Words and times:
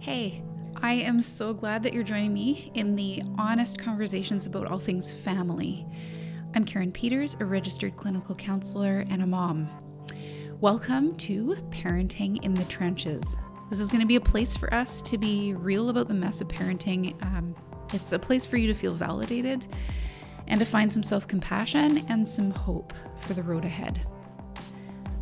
Hey, 0.00 0.42
I 0.76 0.94
am 0.94 1.20
so 1.20 1.52
glad 1.52 1.82
that 1.82 1.92
you're 1.92 2.02
joining 2.02 2.32
me 2.32 2.72
in 2.72 2.96
the 2.96 3.22
honest 3.36 3.78
conversations 3.78 4.46
about 4.46 4.66
all 4.66 4.78
things 4.78 5.12
family. 5.12 5.86
I'm 6.54 6.64
Karen 6.64 6.90
Peters, 6.90 7.36
a 7.38 7.44
registered 7.44 7.96
clinical 7.96 8.34
counselor 8.34 9.04
and 9.10 9.22
a 9.22 9.26
mom. 9.26 9.68
Welcome 10.58 11.18
to 11.18 11.54
Parenting 11.68 12.42
in 12.42 12.54
the 12.54 12.64
Trenches. 12.64 13.36
This 13.68 13.78
is 13.78 13.90
going 13.90 14.00
to 14.00 14.06
be 14.06 14.16
a 14.16 14.22
place 14.22 14.56
for 14.56 14.72
us 14.72 15.02
to 15.02 15.18
be 15.18 15.52
real 15.52 15.90
about 15.90 16.08
the 16.08 16.14
mess 16.14 16.40
of 16.40 16.48
parenting. 16.48 17.22
Um, 17.22 17.54
it's 17.92 18.12
a 18.12 18.18
place 18.18 18.46
for 18.46 18.56
you 18.56 18.68
to 18.68 18.74
feel 18.74 18.94
validated 18.94 19.66
and 20.46 20.58
to 20.60 20.64
find 20.64 20.90
some 20.90 21.02
self 21.02 21.28
compassion 21.28 22.06
and 22.08 22.26
some 22.26 22.52
hope 22.52 22.94
for 23.20 23.34
the 23.34 23.42
road 23.42 23.66
ahead. 23.66 24.00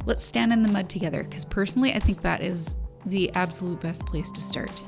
Let's 0.07 0.23
stand 0.23 0.53
in 0.53 0.63
the 0.63 0.69
mud 0.69 0.89
together 0.89 1.25
because 1.25 1.45
personally, 1.45 1.95
I 1.95 1.99
think 1.99 2.23
that 2.23 2.43
is 2.43 2.77
the 3.07 3.31
absolute 3.33 3.81
best 3.81 4.05
place 4.07 4.31
to 4.31 4.41
start. 4.41 4.85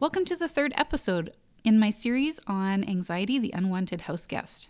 Welcome 0.00 0.24
to 0.26 0.36
the 0.36 0.48
third 0.48 0.72
episode 0.76 1.32
in 1.64 1.78
my 1.78 1.90
series 1.90 2.40
on 2.46 2.84
anxiety, 2.84 3.38
the 3.38 3.52
unwanted 3.54 4.02
house 4.02 4.26
guest. 4.26 4.68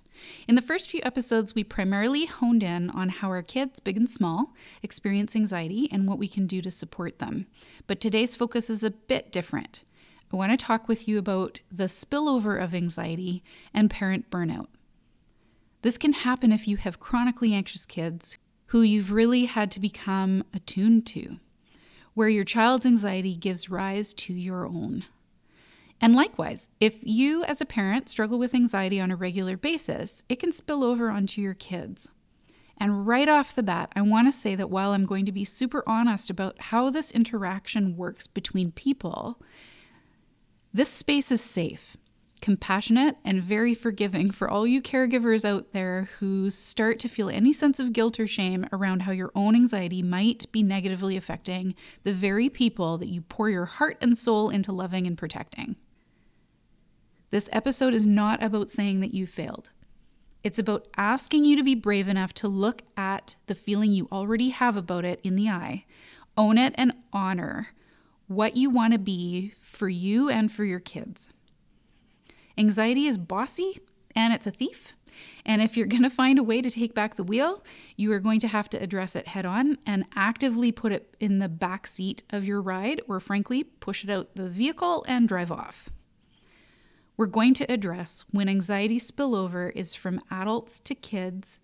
In 0.49 0.55
the 0.55 0.63
first 0.63 0.91
few 0.91 1.01
episodes, 1.05 1.55
we 1.55 1.63
primarily 1.63 2.27
honed 2.27 2.63
in 2.63 2.91
on 2.91 3.09
how 3.09 3.29
our 3.29 3.43
kids, 3.43 3.79
big 3.79 3.97
and 3.97 4.11
small, 4.11 4.55
experience 4.83 5.37
anxiety 5.37 5.89
and 5.93 6.09
what 6.09 6.19
we 6.19 6.29
can 6.29 6.47
do 6.47 6.61
to 6.63 6.71
support 6.71 7.19
them. 7.19 7.47
But 7.87 8.01
today's 8.01 8.37
focus 8.37 8.69
is 8.69 8.83
a 8.83 8.91
bit 8.91 9.31
different. 9.31 9.85
I 10.33 10.37
want 10.37 10.51
to 10.51 10.57
talk 10.57 10.89
with 10.89 11.07
you 11.07 11.19
about 11.19 11.61
the 11.71 11.85
spillover 11.85 12.63
of 12.63 12.75
anxiety 12.75 13.43
and 13.73 13.91
parent 13.91 14.31
burnout. 14.31 14.67
This 15.83 15.99
can 15.99 16.13
happen 16.13 16.53
if 16.53 16.67
you 16.67 16.77
have 16.79 16.99
chronically 16.99 17.55
anxious 17.55 17.87
kids 17.87 18.39
who 18.69 18.83
you've 18.83 19.13
really 19.13 19.47
had 19.47 19.71
to 19.73 19.81
become 19.81 20.45
attuned 20.53 21.07
to, 21.07 21.39
where 22.15 22.29
your 22.29 22.45
child's 22.45 22.87
anxiety 22.87 23.37
gives 23.37 23.71
rise 23.71 24.13
to 24.13 24.33
your 24.33 24.67
own. 24.67 25.05
And 26.01 26.15
likewise, 26.15 26.69
if 26.79 26.97
you 27.03 27.43
as 27.45 27.61
a 27.61 27.67
parent 27.67 28.09
struggle 28.09 28.39
with 28.39 28.55
anxiety 28.55 29.01
on 29.01 29.11
a 29.11 29.17
regular 29.17 29.57
basis, 29.57 30.23
it 30.29 30.39
can 30.39 30.53
spill 30.53 30.85
over 30.85 31.11
onto 31.11 31.41
your 31.41 31.55
kids. 31.55 32.09
And 32.77 33.07
right 33.07 33.29
off 33.29 33.55
the 33.55 33.63
bat, 33.63 33.91
I 33.97 34.03
want 34.03 34.29
to 34.29 34.39
say 34.39 34.55
that 34.55 34.71
while 34.71 34.93
I'm 34.93 35.07
going 35.07 35.25
to 35.25 35.33
be 35.33 35.45
super 35.45 35.83
honest 35.87 36.31
about 36.31 36.61
how 36.61 36.91
this 36.91 37.11
interaction 37.11 37.97
works 37.97 38.27
between 38.27 38.71
people, 38.71 39.41
this 40.73 40.91
space 40.91 41.33
is 41.33 41.41
safe 41.41 41.97
compassionate, 42.39 43.17
and 43.25 43.43
very 43.43 43.75
forgiving 43.75 44.31
for 44.31 44.49
all 44.49 44.67
you 44.67 44.81
caregivers 44.81 45.45
out 45.45 45.73
there 45.73 46.09
who 46.19 46.51
start 46.51 46.99
to 47.01 47.09
feel 47.09 47.29
any 47.29 47.53
sense 47.53 47.79
of 47.79 47.93
guilt 47.93 48.19
or 48.19 48.27
shame 48.27 48.67
around 48.73 49.03
how 49.03 49.13
your 49.13 49.31
own 49.35 49.55
anxiety 49.55 50.03
might 50.03 50.51
be 50.53 50.63
negatively 50.63 51.17
affecting 51.17 51.75
the 52.05 52.13
very 52.13 52.49
people 52.49 52.99
that 52.99 53.09
you 53.09 53.21
pour 53.23 53.51
your 53.51 53.67
heart 53.67 53.97
and 54.01 54.17
soul 54.17 54.51
into 54.51 54.73
loving 54.73 55.07
and 55.07 55.19
protecting. 55.19 55.77
This 57.31 57.49
episode 57.53 57.93
is 57.93 58.07
not 58.07 58.43
about 58.43 58.71
saying 58.71 59.01
that 59.01 59.13
you 59.13 59.27
failed. 59.27 59.71
It's 60.43 60.59
about 60.59 60.89
asking 60.97 61.45
you 61.45 61.57
to 61.57 61.63
be 61.63 61.75
brave 61.75 62.09
enough 62.09 62.33
to 62.35 62.49
look 62.49 62.83
at 62.97 63.37
the 63.47 63.55
feeling 63.55 63.91
you 63.91 64.09
already 64.11 64.49
have 64.51 64.77
about 64.77 65.05
it 65.05 65.21
in 65.23 65.35
the 65.35 65.49
eye, 65.49 65.85
own 66.37 66.57
it, 66.57 66.75
and 66.77 66.95
honor 67.13 67.69
what 68.29 68.57
you 68.57 68.71
want 68.71 68.93
to 68.93 68.99
be 68.99 69.55
for 69.61 69.89
you 69.89 70.29
and 70.29 70.53
for 70.53 70.65
your 70.65 70.81
kids. 70.81 71.31
Anxiety 72.59 73.07
is 73.07 73.17
bossy 73.17 73.81
and 74.17 74.33
it's 74.33 74.47
a 74.47 74.51
thief. 74.51 74.95
And 75.47 75.63
if 75.63 75.77
you're 75.77 75.87
going 75.95 76.03
to 76.03 76.11
find 76.11 76.39
a 76.39 76.43
way 76.43 76.61
to 76.61 76.71
take 76.71 76.93
back 76.93 77.15
the 77.15 77.23
wheel, 77.23 77.65
you 77.97 78.13
are 78.13 78.21
going 78.21 78.41
to 78.41 78.49
have 78.49 78.69
to 78.71 78.83
address 78.83 79.15
it 79.15 79.29
head 79.29 79.47
on 79.47 79.79
and 79.87 80.05
actively 80.17 80.73
put 80.73 80.93
it 80.93 81.15
in 81.21 81.39
the 81.39 81.49
back 81.49 81.87
seat 81.87 82.25
of 82.31 82.45
your 82.45 82.61
ride, 82.61 83.01
or 83.07 83.21
frankly, 83.21 83.63
push 83.63 84.05
it 84.05 84.11
out 84.11 84.35
the 84.35 84.49
vehicle 84.49 85.05
and 85.09 85.29
drive 85.29 85.53
off. 85.53 85.89
We're 87.17 87.27
going 87.27 87.55
to 87.55 87.73
address 87.73 88.25
when 88.31 88.49
anxiety 88.49 88.99
spillover 88.99 89.73
is 89.75 89.95
from 89.95 90.21
adults 90.31 90.79
to 90.81 90.95
kids 90.95 91.61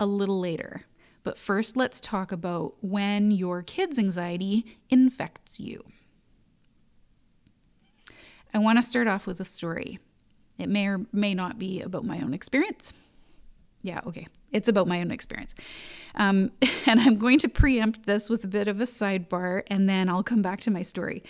a 0.00 0.06
little 0.06 0.40
later. 0.40 0.84
But 1.22 1.38
first, 1.38 1.76
let's 1.76 2.00
talk 2.00 2.30
about 2.32 2.74
when 2.80 3.30
your 3.30 3.62
kid's 3.62 3.98
anxiety 3.98 4.78
infects 4.88 5.60
you. 5.60 5.82
I 8.52 8.58
want 8.58 8.78
to 8.78 8.82
start 8.82 9.08
off 9.08 9.26
with 9.26 9.40
a 9.40 9.44
story. 9.44 9.98
It 10.58 10.68
may 10.68 10.86
or 10.86 11.00
may 11.12 11.34
not 11.34 11.58
be 11.58 11.80
about 11.80 12.04
my 12.04 12.20
own 12.20 12.34
experience. 12.34 12.92
Yeah, 13.82 14.00
okay. 14.06 14.26
It's 14.50 14.68
about 14.68 14.88
my 14.88 15.00
own 15.00 15.10
experience. 15.10 15.54
Um, 16.14 16.52
and 16.86 17.00
I'm 17.00 17.16
going 17.16 17.38
to 17.40 17.48
preempt 17.48 18.06
this 18.06 18.28
with 18.28 18.44
a 18.44 18.48
bit 18.48 18.68
of 18.68 18.80
a 18.80 18.84
sidebar 18.84 19.62
and 19.68 19.88
then 19.88 20.08
I'll 20.08 20.22
come 20.22 20.42
back 20.42 20.60
to 20.62 20.70
my 20.70 20.82
story. 20.82 21.22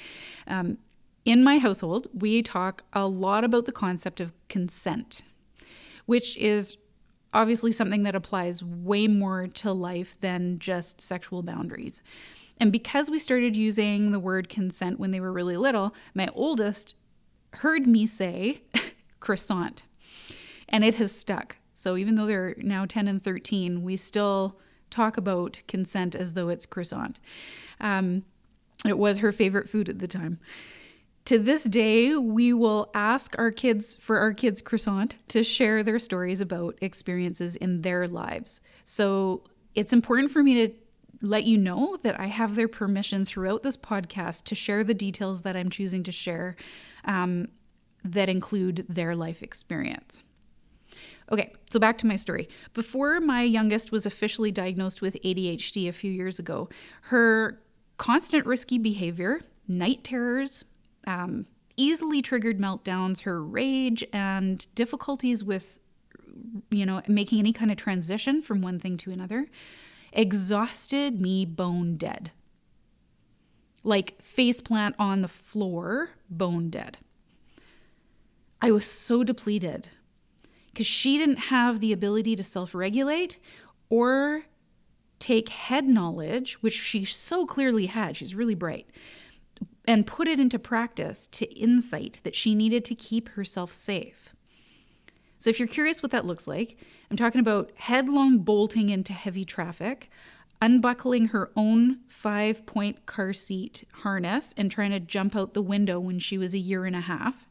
Um, 0.47 0.79
in 1.25 1.45
my 1.45 1.59
household, 1.59 2.07
we 2.15 2.43
talk 2.43 2.85
a 2.93 3.07
lot 3.07 3.45
about 3.45 3.67
the 3.67 3.73
concept 3.73 4.21
of 4.21 4.33
consent, 4.49 5.23
which 6.07 6.37
is 6.39 6.79
obviously 7.35 7.71
something 7.71 8.05
that 8.05 8.15
applies 8.15 8.65
way 8.65 9.07
more 9.09 9.47
to 9.47 9.73
life 9.73 10.17
than 10.21 10.59
just 10.59 11.01
sexual 11.01 11.43
boundaries. 11.43 12.03
And 12.59 12.73
because 12.73 13.11
we 13.11 13.19
started 13.19 13.57
using 13.57 14.11
the 14.11 14.19
word 14.19 14.49
consent 14.49 14.99
when 14.99 15.11
they 15.11 15.21
were 15.21 15.33
really 15.33 15.57
little, 15.57 15.95
my 16.15 16.29
oldest 16.35 16.95
heard 17.55 17.87
me 17.87 18.07
say, 18.07 18.63
croissant. 19.21 19.85
And 20.69 20.85
it 20.85 20.97
has 20.97 21.13
stuck. 21.13 21.57
So 21.73 21.97
even 21.97 22.17
though 22.17 22.27
they're 22.27 22.55
now 22.59 22.87
10 22.87 23.09
and 23.09 23.23
13, 23.23 23.83
we 23.83 23.97
still 23.97 24.59
talk 24.91 25.17
about 25.17 25.63
consent 25.69 26.15
as 26.15 26.35
though 26.35 26.49
it's 26.49 26.67
croissant. 26.67 27.21
Um, 27.81 28.25
it 28.87 28.99
was 28.99 29.19
her 29.19 29.33
favorite 29.33 29.69
food 29.69 29.89
at 29.89 29.99
the 29.99 30.09
time. 30.09 30.39
To 31.27 31.39
this 31.39 31.65
day, 31.65 32.15
we 32.17 32.53
will 32.53 32.91
ask 32.95 33.35
our 33.39 33.51
kids 33.51 33.95
for 33.95 34.19
our 34.19 34.33
kids' 34.33 34.63
croissant 34.63 35.19
to 35.29 35.43
share 35.43 35.83
their 35.83 35.99
stories 35.99 36.41
about 36.41 36.79
experiences 36.81 37.55
in 37.57 37.83
their 37.83 38.09
lives. 38.09 38.61
So 38.85 39.45
it's 39.75 39.93
important 39.93 40.31
for 40.31 40.43
me 40.43 40.67
to 40.67 40.75
let 41.21 41.45
you 41.45 41.59
know 41.59 41.99
that 42.03 42.19
I 42.19 42.27
have 42.27 42.55
their 42.55 42.69
permission 42.69 43.25
throughout 43.25 43.63
this 43.63 43.77
podcast 43.77 44.45
to 44.45 44.55
share 44.55 44.85
the 44.85 44.95
details 44.95 45.43
that 45.43 45.57
I'm 45.57 45.69
choosing 45.69 46.03
to 46.05 46.13
share. 46.13 46.57
Um, 47.05 47.49
that 48.05 48.29
include 48.29 48.87
their 48.89 49.15
life 49.15 49.43
experience. 49.43 50.21
Okay, 51.31 51.53
so 51.71 51.79
back 51.79 51.99
to 51.99 52.07
my 52.07 52.17
story. 52.17 52.49
Before 52.73 53.21
my 53.21 53.43
youngest 53.43 53.93
was 53.93 54.07
officially 54.07 54.51
diagnosed 54.51 55.03
with 55.03 55.21
ADHD 55.23 55.89
a 55.89 55.93
few 55.93 56.11
years 56.11 56.39
ago, 56.39 56.69
her 57.03 57.61
constant 57.99 58.47
risky 58.47 58.79
behavior, 58.79 59.43
night 59.67 60.05
terrors, 60.05 60.65
um, 61.07 61.47
easily 61.77 62.23
triggered 62.23 62.59
meltdowns, 62.59 63.23
her 63.23 63.43
rage, 63.43 64.05
and 64.13 64.67
difficulties 64.75 65.45
with, 65.45 65.79
you 66.71 66.87
know, 66.87 67.03
making 67.07 67.39
any 67.39 67.53
kind 67.53 67.71
of 67.71 67.77
transition 67.77 68.41
from 68.41 68.63
one 68.63 68.79
thing 68.79 68.97
to 68.99 69.11
another 69.11 69.49
exhausted 70.13 71.21
me 71.21 71.45
bone 71.45 71.97
dead. 71.97 72.31
Like 73.85 74.19
faceplant 74.23 74.95
on 74.99 75.23
the 75.23 75.29
floor, 75.29 76.11
bone 76.29 76.71
dead. 76.71 76.99
I 78.61 78.71
was 78.71 78.85
so 78.85 79.23
depleted 79.23 79.91
because 80.67 80.87
she 80.87 81.19
didn't 81.19 81.37
have 81.37 81.81
the 81.81 81.93
ability 81.93 82.37
to 82.37 82.43
self 82.43 82.75
regulate 82.75 83.39
or 83.91 84.45
take 85.19 85.49
head 85.49 85.89
knowledge, 85.89 86.55
which 86.55 86.75
she 86.75 87.05
so 87.05 87.47
clearly 87.47 87.87
had. 87.87 88.17
She's 88.17 88.35
really 88.35 88.55
bright, 88.55 88.89
and 89.87 90.07
put 90.07 90.29
it 90.29 90.41
into 90.41 90.59
practice 90.59 91.27
to 91.29 91.53
insight 91.55 92.21
that 92.25 92.37
she 92.37 92.55
needed 92.55 92.85
to 92.87 92.95
keep 92.95 93.31
herself 93.31 93.73
safe. 93.73 94.35
So, 95.39 95.51
if 95.51 95.59
you're 95.59 95.69
curious 95.69 96.03
what 96.03 96.13
that 96.13 96.27
looks 96.27 96.49
like, 96.49 96.77
I'm 97.11 97.17
talking 97.17 97.41
about 97.41 97.71
headlong 97.77 98.39
bolting 98.39 98.89
into 98.89 99.13
heavy 99.13 99.45
traffic, 99.45 100.11
unbuckling 100.61 101.27
her 101.27 101.51
own 101.55 102.01
five 102.09 102.67
point 102.67 103.07
car 103.07 103.33
seat 103.33 103.85
harness, 104.03 104.53
and 104.57 104.71
trying 104.71 104.91
to 104.91 105.01
jump 105.01 105.37
out 105.37 105.55
the 105.55 105.63
window 105.63 106.01
when 106.01 106.19
she 106.19 106.39
was 106.39 106.55
a 106.55 106.59
year 106.59 106.85
and 106.85 106.97
a 106.97 107.03
half 107.03 107.49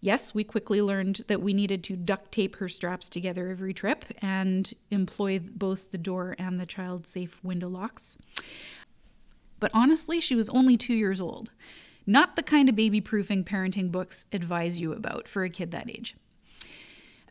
Yes, 0.00 0.34
we 0.34 0.44
quickly 0.44 0.80
learned 0.80 1.22
that 1.26 1.42
we 1.42 1.52
needed 1.52 1.84
to 1.84 1.96
duct 1.96 2.32
tape 2.32 2.56
her 2.56 2.68
straps 2.68 3.08
together 3.10 3.48
every 3.48 3.74
trip 3.74 4.06
and 4.22 4.72
employ 4.90 5.38
both 5.38 5.90
the 5.90 5.98
door 5.98 6.34
and 6.38 6.58
the 6.58 6.66
child 6.66 7.06
safe 7.06 7.38
window 7.44 7.68
locks. 7.68 8.16
But 9.58 9.70
honestly, 9.74 10.20
she 10.20 10.34
was 10.34 10.48
only 10.48 10.78
two 10.78 10.94
years 10.94 11.20
old. 11.20 11.52
Not 12.06 12.34
the 12.34 12.42
kind 12.42 12.68
of 12.70 12.74
baby 12.74 13.02
proofing 13.02 13.44
parenting 13.44 13.92
books 13.92 14.24
advise 14.32 14.80
you 14.80 14.92
about 14.92 15.28
for 15.28 15.44
a 15.44 15.50
kid 15.50 15.70
that 15.72 15.90
age. 15.90 16.16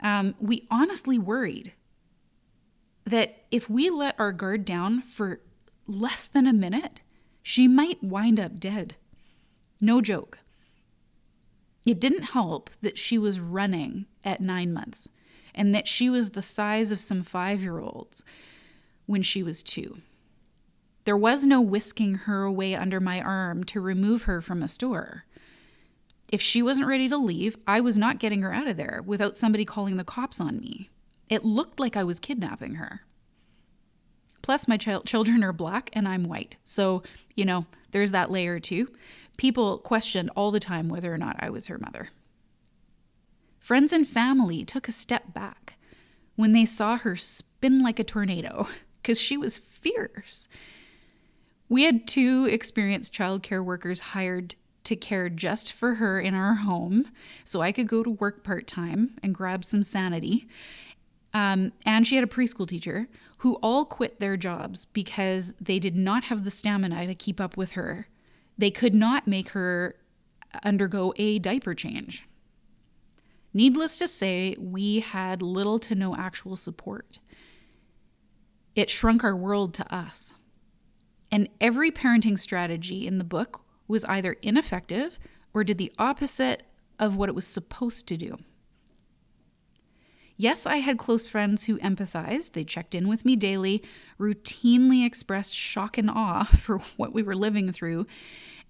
Um, 0.01 0.35
we 0.39 0.67
honestly 0.69 1.17
worried 1.17 1.73
that 3.03 3.43
if 3.49 3.67
we 3.67 3.89
let 3.89 4.17
our 4.19 4.31
guard 4.31 4.63
down 4.63 5.01
for 5.01 5.41
less 5.87 6.27
than 6.27 6.45
a 6.45 6.53
minute, 6.53 7.01
she 7.41 7.67
might 7.67 8.03
wind 8.03 8.39
up 8.39 8.59
dead. 8.59 8.95
No 9.81 10.01
joke. 10.01 10.37
It 11.85 11.99
didn't 11.99 12.23
help 12.23 12.69
that 12.81 12.99
she 12.99 13.17
was 13.17 13.39
running 13.39 14.05
at 14.23 14.41
nine 14.41 14.73
months 14.73 15.09
and 15.55 15.73
that 15.73 15.87
she 15.87 16.09
was 16.09 16.31
the 16.31 16.41
size 16.41 16.91
of 16.91 16.99
some 16.99 17.23
five 17.23 17.61
year 17.61 17.79
olds 17.79 18.23
when 19.05 19.23
she 19.23 19.41
was 19.43 19.63
two. 19.63 19.99
There 21.05 21.17
was 21.17 21.45
no 21.45 21.61
whisking 21.61 22.15
her 22.15 22.43
away 22.43 22.75
under 22.75 22.99
my 22.99 23.21
arm 23.21 23.63
to 23.65 23.81
remove 23.81 24.23
her 24.23 24.41
from 24.41 24.61
a 24.61 24.67
store. 24.67 25.25
If 26.31 26.41
she 26.41 26.61
wasn't 26.61 26.87
ready 26.87 27.09
to 27.09 27.17
leave, 27.17 27.57
I 27.65 27.81
was 27.81 27.97
not 27.97 28.19
getting 28.19 28.41
her 28.43 28.53
out 28.53 28.67
of 28.67 28.77
there 28.77 29.01
without 29.03 29.35
somebody 29.35 29.65
calling 29.65 29.97
the 29.97 30.03
cops 30.03 30.39
on 30.39 30.59
me. 30.59 30.89
It 31.27 31.43
looked 31.43 31.79
like 31.79 31.97
I 31.97 32.03
was 32.03 32.19
kidnapping 32.19 32.75
her. 32.75 33.01
Plus, 34.41 34.67
my 34.67 34.77
ch- 34.77 35.05
children 35.05 35.43
are 35.43 35.53
black 35.53 35.89
and 35.93 36.07
I'm 36.07 36.23
white. 36.23 36.57
So, 36.63 37.03
you 37.35 37.45
know, 37.45 37.65
there's 37.91 38.11
that 38.11 38.31
layer 38.31 38.59
too. 38.59 38.87
People 39.39 39.77
questioned 39.77 40.29
all 40.35 40.51
the 40.51 40.59
time 40.59 40.89
whether 40.89 41.13
or 41.13 41.17
not 41.17 41.37
I 41.39 41.49
was 41.49 41.67
her 41.67 41.77
mother. 41.77 42.09
Friends 43.57 43.93
and 43.93 44.05
family 44.05 44.65
took 44.65 44.89
a 44.89 44.91
step 44.91 45.33
back 45.33 45.75
when 46.35 46.51
they 46.51 46.65
saw 46.65 46.97
her 46.97 47.15
spin 47.15 47.81
like 47.81 47.99
a 47.99 48.03
tornado 48.03 48.67
because 49.01 49.17
she 49.17 49.37
was 49.37 49.57
fierce. 49.57 50.49
We 51.69 51.83
had 51.83 52.05
two 52.05 52.49
experienced 52.51 53.13
childcare 53.13 53.63
workers 53.63 54.01
hired 54.01 54.55
to 54.83 54.97
care 54.97 55.29
just 55.29 55.71
for 55.71 55.95
her 55.95 56.19
in 56.19 56.33
our 56.33 56.55
home 56.55 57.05
so 57.45 57.61
I 57.61 57.71
could 57.71 57.87
go 57.87 58.03
to 58.03 58.09
work 58.09 58.43
part 58.43 58.67
time 58.67 59.11
and 59.23 59.33
grab 59.33 59.63
some 59.63 59.83
sanity. 59.83 60.49
Um, 61.33 61.71
and 61.85 62.05
she 62.05 62.15
had 62.15 62.25
a 62.25 62.27
preschool 62.27 62.67
teacher 62.67 63.07
who 63.37 63.53
all 63.63 63.85
quit 63.85 64.19
their 64.19 64.35
jobs 64.35 64.83
because 64.83 65.53
they 65.61 65.79
did 65.79 65.95
not 65.95 66.25
have 66.25 66.43
the 66.43 66.51
stamina 66.51 67.07
to 67.07 67.15
keep 67.15 67.39
up 67.39 67.55
with 67.55 67.71
her. 67.71 68.09
They 68.59 68.71
could 68.71 68.93
not 68.93 69.25
make 69.25 69.49
her 69.49 69.95
undergo 70.65 71.13
a 71.15 71.39
diaper 71.39 71.73
change. 71.73 72.27
Needless 73.53 73.97
to 73.99 74.07
say, 74.07 74.53
we 74.59 74.99
had 74.99 75.41
little 75.41 75.79
to 75.79 75.95
no 75.95 76.13
actual 76.13 76.57
support. 76.57 77.19
It 78.75 78.89
shrunk 78.89 79.23
our 79.23 79.35
world 79.35 79.73
to 79.75 79.95
us. 79.95 80.33
And 81.31 81.47
every 81.61 81.89
parenting 81.89 82.37
strategy 82.37 83.07
in 83.07 83.17
the 83.17 83.23
book 83.23 83.61
was 83.87 84.03
either 84.05 84.33
ineffective 84.41 85.19
or 85.53 85.63
did 85.63 85.77
the 85.77 85.93
opposite 85.97 86.63
of 86.99 87.15
what 87.15 87.29
it 87.29 87.35
was 87.35 87.47
supposed 87.47 88.07
to 88.09 88.17
do. 88.17 88.35
Yes, 90.41 90.65
I 90.65 90.77
had 90.77 90.97
close 90.97 91.27
friends 91.27 91.65
who 91.65 91.79
empathized. 91.79 92.53
They 92.53 92.63
checked 92.63 92.95
in 92.95 93.09
with 93.09 93.25
me 93.25 93.35
daily, 93.35 93.83
routinely 94.17 95.05
expressed 95.05 95.53
shock 95.53 95.97
and 95.97 96.09
awe 96.09 96.45
for 96.57 96.77
what 96.95 97.13
we 97.13 97.21
were 97.21 97.35
living 97.35 97.73
through, 97.73 98.07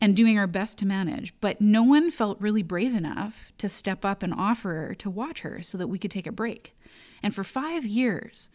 and 0.02 0.16
doing 0.16 0.40
our 0.40 0.48
best 0.48 0.80
to 0.80 0.88
manage. 0.88 1.32
But 1.40 1.62
no 1.62 1.84
one 1.84 2.10
felt 2.10 2.42
really 2.42 2.64
brave 2.64 2.96
enough 2.96 3.52
to 3.60 3.70
step 3.70 4.04
up 4.04 4.24
and 4.24 4.34
offer 4.34 4.96
to 4.96 5.12
watch 5.12 5.42
her 5.42 5.62
so 5.62 5.78
that 5.78 5.86
we 5.86 6.00
could 6.00 6.10
take 6.10 6.26
a 6.26 6.32
break. 6.32 6.76
And 7.22 7.36
for 7.36 7.44
five 7.44 7.86
years, 7.86 8.50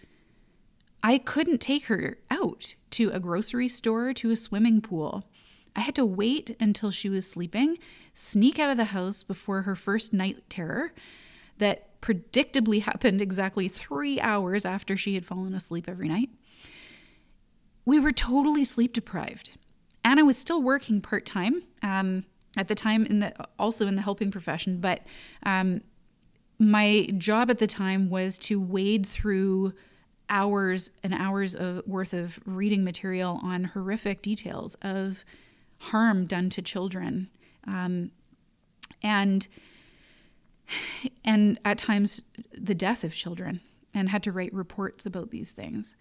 I 1.00 1.18
couldn't 1.18 1.60
take 1.60 1.84
her 1.84 2.18
out 2.32 2.74
to 2.90 3.10
a 3.10 3.20
grocery 3.20 3.68
store, 3.68 4.12
to 4.14 4.32
a 4.32 4.36
swimming 4.36 4.80
pool. 4.80 5.22
I 5.76 5.82
had 5.82 5.94
to 5.94 6.04
wait 6.04 6.56
until 6.58 6.90
she 6.90 7.08
was 7.08 7.30
sleeping, 7.30 7.78
sneak 8.12 8.58
out 8.58 8.70
of 8.70 8.76
the 8.76 8.86
house 8.86 9.22
before 9.22 9.62
her 9.62 9.76
first 9.76 10.12
night 10.12 10.42
terror 10.50 10.92
that 11.58 11.93
predictably 12.04 12.82
happened 12.82 13.22
exactly 13.22 13.66
three 13.66 14.20
hours 14.20 14.66
after 14.66 14.94
she 14.94 15.14
had 15.14 15.24
fallen 15.24 15.54
asleep 15.54 15.88
every 15.88 16.06
night. 16.06 16.28
We 17.86 17.98
were 17.98 18.12
totally 18.12 18.62
sleep 18.62 18.92
deprived. 18.92 19.52
And 20.04 20.20
I 20.20 20.22
was 20.22 20.36
still 20.36 20.62
working 20.62 21.00
part 21.00 21.24
time 21.24 21.62
um, 21.82 22.26
at 22.58 22.68
the 22.68 22.74
time, 22.74 23.06
in 23.06 23.20
the 23.20 23.32
also 23.58 23.86
in 23.86 23.94
the 23.94 24.02
helping 24.02 24.30
profession. 24.30 24.80
But 24.80 25.00
um, 25.44 25.80
my 26.58 27.08
job 27.16 27.50
at 27.50 27.58
the 27.58 27.66
time 27.66 28.10
was 28.10 28.38
to 28.40 28.60
wade 28.60 29.06
through 29.06 29.72
hours 30.28 30.90
and 31.02 31.14
hours 31.14 31.54
of 31.54 31.86
worth 31.86 32.12
of 32.12 32.38
reading 32.44 32.84
material 32.84 33.40
on 33.42 33.64
horrific 33.64 34.20
details 34.20 34.76
of 34.82 35.24
harm 35.78 36.26
done 36.26 36.50
to 36.50 36.60
children, 36.60 37.30
um, 37.66 38.10
and 39.02 39.48
and 41.24 41.58
at 41.64 41.78
times 41.78 42.24
the 42.52 42.74
death 42.74 43.04
of 43.04 43.14
children, 43.14 43.60
and 43.94 44.08
had 44.08 44.22
to 44.24 44.32
write 44.32 44.52
reports 44.52 45.06
about 45.06 45.30
these 45.30 45.52
things 45.52 45.96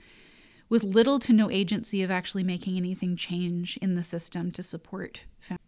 with 0.70 0.84
little 0.84 1.20
to 1.20 1.32
no 1.34 1.52
agency 1.52 2.02
of 2.02 2.10
actually 2.10 2.44
making 2.44 2.78
anything 2.78 3.16
change 3.16 3.78
in 3.78 3.94
the 3.94 4.02
system 4.02 4.52
to 4.52 4.64
support 4.64 5.20
families. 5.40 5.60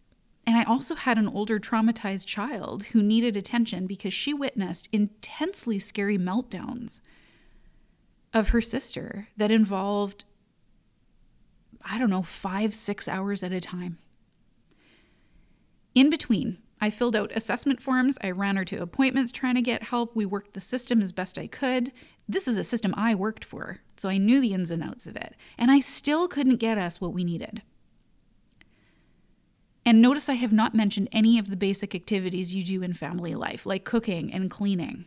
And 0.48 0.58
I 0.58 0.64
also 0.64 0.96
had 0.96 1.18
an 1.18 1.28
older 1.28 1.60
traumatized 1.60 2.26
child 2.26 2.86
who 2.86 3.02
needed 3.02 3.36
attention 3.36 3.88
because 3.88 4.14
she 4.14 4.34
witnessed 4.34 4.90
intensely 4.92 5.80
scary 5.80 6.18
meltdowns 6.18 7.02
of 8.34 8.50
her 8.50 8.62
sister 8.62 9.28
that 9.38 9.52
involved, 9.52 10.26
I 11.84 11.98
don't 11.98 12.10
know, 12.10 12.24
five, 12.24 12.74
six 12.74 13.08
hours 13.08 13.44
at 13.44 13.52
a 13.52 13.60
time. 13.60 13.98
In 15.96 16.10
between, 16.10 16.58
I 16.86 16.92
filled 16.92 17.16
out 17.16 17.32
assessment 17.34 17.82
forms. 17.82 18.20
I 18.22 18.30
ran 18.30 18.58
her 18.58 18.66
to 18.66 18.80
appointments 18.80 19.32
trying 19.32 19.56
to 19.56 19.62
get 19.64 19.82
help. 19.82 20.16
We 20.16 20.24
worked 20.24 20.54
the 20.54 20.62
system 20.62 21.02
as 21.02 21.12
best 21.12 21.40
I 21.40 21.48
could. 21.48 21.92
This 22.30 22.48
is 22.48 22.60
a 22.60 22.64
system 22.64 22.94
I 22.96 23.16
worked 23.16 23.44
for, 23.44 23.80
so 23.98 24.08
I 24.08 24.20
knew 24.20 24.40
the 24.40 24.54
ins 24.54 24.70
and 24.70 24.84
outs 24.84 25.08
of 25.08 25.16
it. 25.16 25.34
And 25.58 25.72
I 25.72 25.80
still 25.80 26.28
couldn't 26.28 26.58
get 26.58 26.78
us 26.78 27.02
what 27.02 27.12
we 27.12 27.24
needed. 27.24 27.64
And 29.84 30.00
notice 30.00 30.30
I 30.30 30.36
have 30.36 30.54
not 30.54 30.76
mentioned 30.76 31.10
any 31.12 31.40
of 31.40 31.50
the 31.50 31.56
basic 31.56 31.96
activities 31.96 32.54
you 32.54 32.62
do 32.62 32.84
in 32.84 32.94
family 32.94 33.34
life, 33.34 33.66
like 33.66 33.84
cooking 33.84 34.32
and 34.32 34.52
cleaning. 34.52 35.06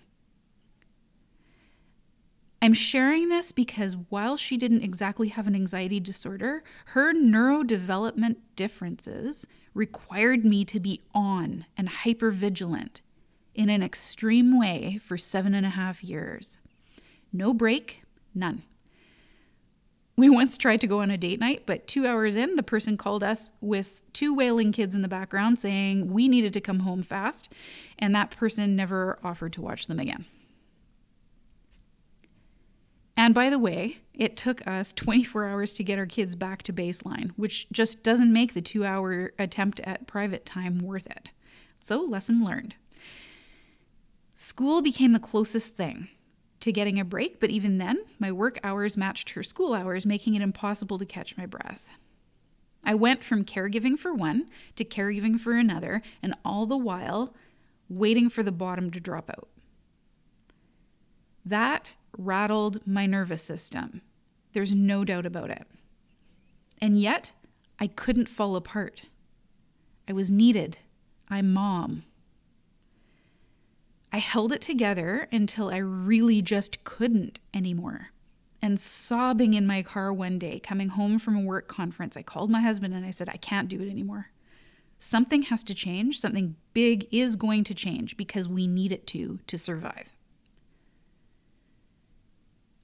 I'm 2.60 2.74
sharing 2.74 3.28
this 3.28 3.52
because 3.52 3.96
while 4.08 4.36
she 4.36 4.56
didn't 4.56 4.82
exactly 4.82 5.28
have 5.28 5.46
an 5.46 5.54
anxiety 5.54 6.00
disorder, 6.00 6.64
her 6.86 7.14
neurodevelopment 7.14 8.38
differences 8.56 9.46
required 9.78 10.44
me 10.44 10.64
to 10.64 10.80
be 10.80 11.00
on 11.14 11.64
and 11.76 11.88
hyper 11.88 12.32
vigilant 12.32 13.00
in 13.54 13.70
an 13.70 13.80
extreme 13.80 14.58
way 14.58 14.98
for 15.04 15.16
seven 15.16 15.54
and 15.54 15.64
a 15.64 15.70
half 15.70 16.02
years. 16.02 16.58
No 17.32 17.54
break, 17.54 18.02
none. 18.34 18.64
We 20.16 20.28
once 20.40 20.58
tried 20.58 20.80
to 20.80 20.88
go 20.88 21.00
on 21.00 21.12
a 21.12 21.16
date 21.16 21.38
night, 21.38 21.62
but 21.64 21.86
two 21.86 22.08
hours 22.08 22.34
in, 22.34 22.56
the 22.56 22.62
person 22.64 22.96
called 22.96 23.22
us 23.22 23.52
with 23.60 24.02
two 24.12 24.34
wailing 24.34 24.72
kids 24.72 24.96
in 24.96 25.02
the 25.02 25.08
background 25.08 25.60
saying 25.60 26.12
we 26.12 26.26
needed 26.26 26.52
to 26.54 26.60
come 26.60 26.80
home 26.80 27.04
fast, 27.04 27.52
and 28.00 28.12
that 28.16 28.32
person 28.32 28.74
never 28.74 29.20
offered 29.22 29.52
to 29.52 29.62
watch 29.62 29.86
them 29.86 30.00
again. 30.00 30.26
And 33.18 33.34
by 33.34 33.50
the 33.50 33.58
way, 33.58 33.98
it 34.14 34.36
took 34.36 34.64
us 34.64 34.92
24 34.92 35.48
hours 35.48 35.74
to 35.74 35.82
get 35.82 35.98
our 35.98 36.06
kids 36.06 36.36
back 36.36 36.62
to 36.62 36.72
baseline, 36.72 37.32
which 37.34 37.66
just 37.72 38.04
doesn't 38.04 38.32
make 38.32 38.54
the 38.54 38.62
two 38.62 38.84
hour 38.84 39.32
attempt 39.40 39.80
at 39.80 40.06
private 40.06 40.46
time 40.46 40.78
worth 40.78 41.06
it. 41.06 41.32
So, 41.80 42.00
lesson 42.00 42.44
learned. 42.44 42.76
School 44.34 44.82
became 44.82 45.14
the 45.14 45.18
closest 45.18 45.76
thing 45.76 46.06
to 46.60 46.70
getting 46.70 47.00
a 47.00 47.04
break, 47.04 47.40
but 47.40 47.50
even 47.50 47.78
then, 47.78 47.98
my 48.20 48.30
work 48.30 48.60
hours 48.62 48.96
matched 48.96 49.30
her 49.30 49.42
school 49.42 49.74
hours, 49.74 50.06
making 50.06 50.36
it 50.36 50.42
impossible 50.42 50.96
to 50.98 51.04
catch 51.04 51.36
my 51.36 51.44
breath. 51.44 51.88
I 52.84 52.94
went 52.94 53.24
from 53.24 53.44
caregiving 53.44 53.98
for 53.98 54.14
one 54.14 54.48
to 54.76 54.84
caregiving 54.84 55.40
for 55.40 55.54
another, 55.54 56.02
and 56.22 56.36
all 56.44 56.66
the 56.66 56.76
while 56.76 57.34
waiting 57.88 58.28
for 58.28 58.44
the 58.44 58.52
bottom 58.52 58.92
to 58.92 59.00
drop 59.00 59.28
out. 59.28 59.48
That 61.44 61.94
rattled 62.16 62.86
my 62.86 63.06
nervous 63.06 63.42
system. 63.42 64.02
There's 64.52 64.74
no 64.74 65.04
doubt 65.04 65.26
about 65.26 65.50
it. 65.50 65.66
And 66.80 67.00
yet, 67.00 67.32
I 67.78 67.86
couldn't 67.86 68.28
fall 68.28 68.56
apart. 68.56 69.04
I 70.08 70.12
was 70.12 70.30
needed. 70.30 70.78
I'm 71.28 71.52
mom. 71.52 72.04
I 74.12 74.18
held 74.18 74.52
it 74.52 74.62
together 74.62 75.28
until 75.30 75.68
I 75.68 75.76
really 75.76 76.40
just 76.40 76.82
couldn't 76.84 77.40
anymore. 77.52 78.08
And 78.62 78.80
sobbing 78.80 79.54
in 79.54 79.66
my 79.66 79.82
car 79.82 80.12
one 80.12 80.38
day, 80.38 80.58
coming 80.58 80.88
home 80.88 81.18
from 81.18 81.36
a 81.36 81.42
work 81.42 81.68
conference, 81.68 82.16
I 82.16 82.22
called 82.22 82.50
my 82.50 82.60
husband 82.60 82.94
and 82.94 83.04
I 83.04 83.10
said, 83.10 83.28
I 83.28 83.36
can't 83.36 83.68
do 83.68 83.80
it 83.80 83.90
anymore. 83.90 84.30
Something 84.98 85.42
has 85.42 85.62
to 85.64 85.74
change. 85.74 86.18
Something 86.18 86.56
big 86.74 87.06
is 87.12 87.36
going 87.36 87.62
to 87.64 87.74
change 87.74 88.16
because 88.16 88.48
we 88.48 88.66
need 88.66 88.90
it 88.90 89.06
to 89.08 89.38
to 89.46 89.56
survive. 89.56 90.16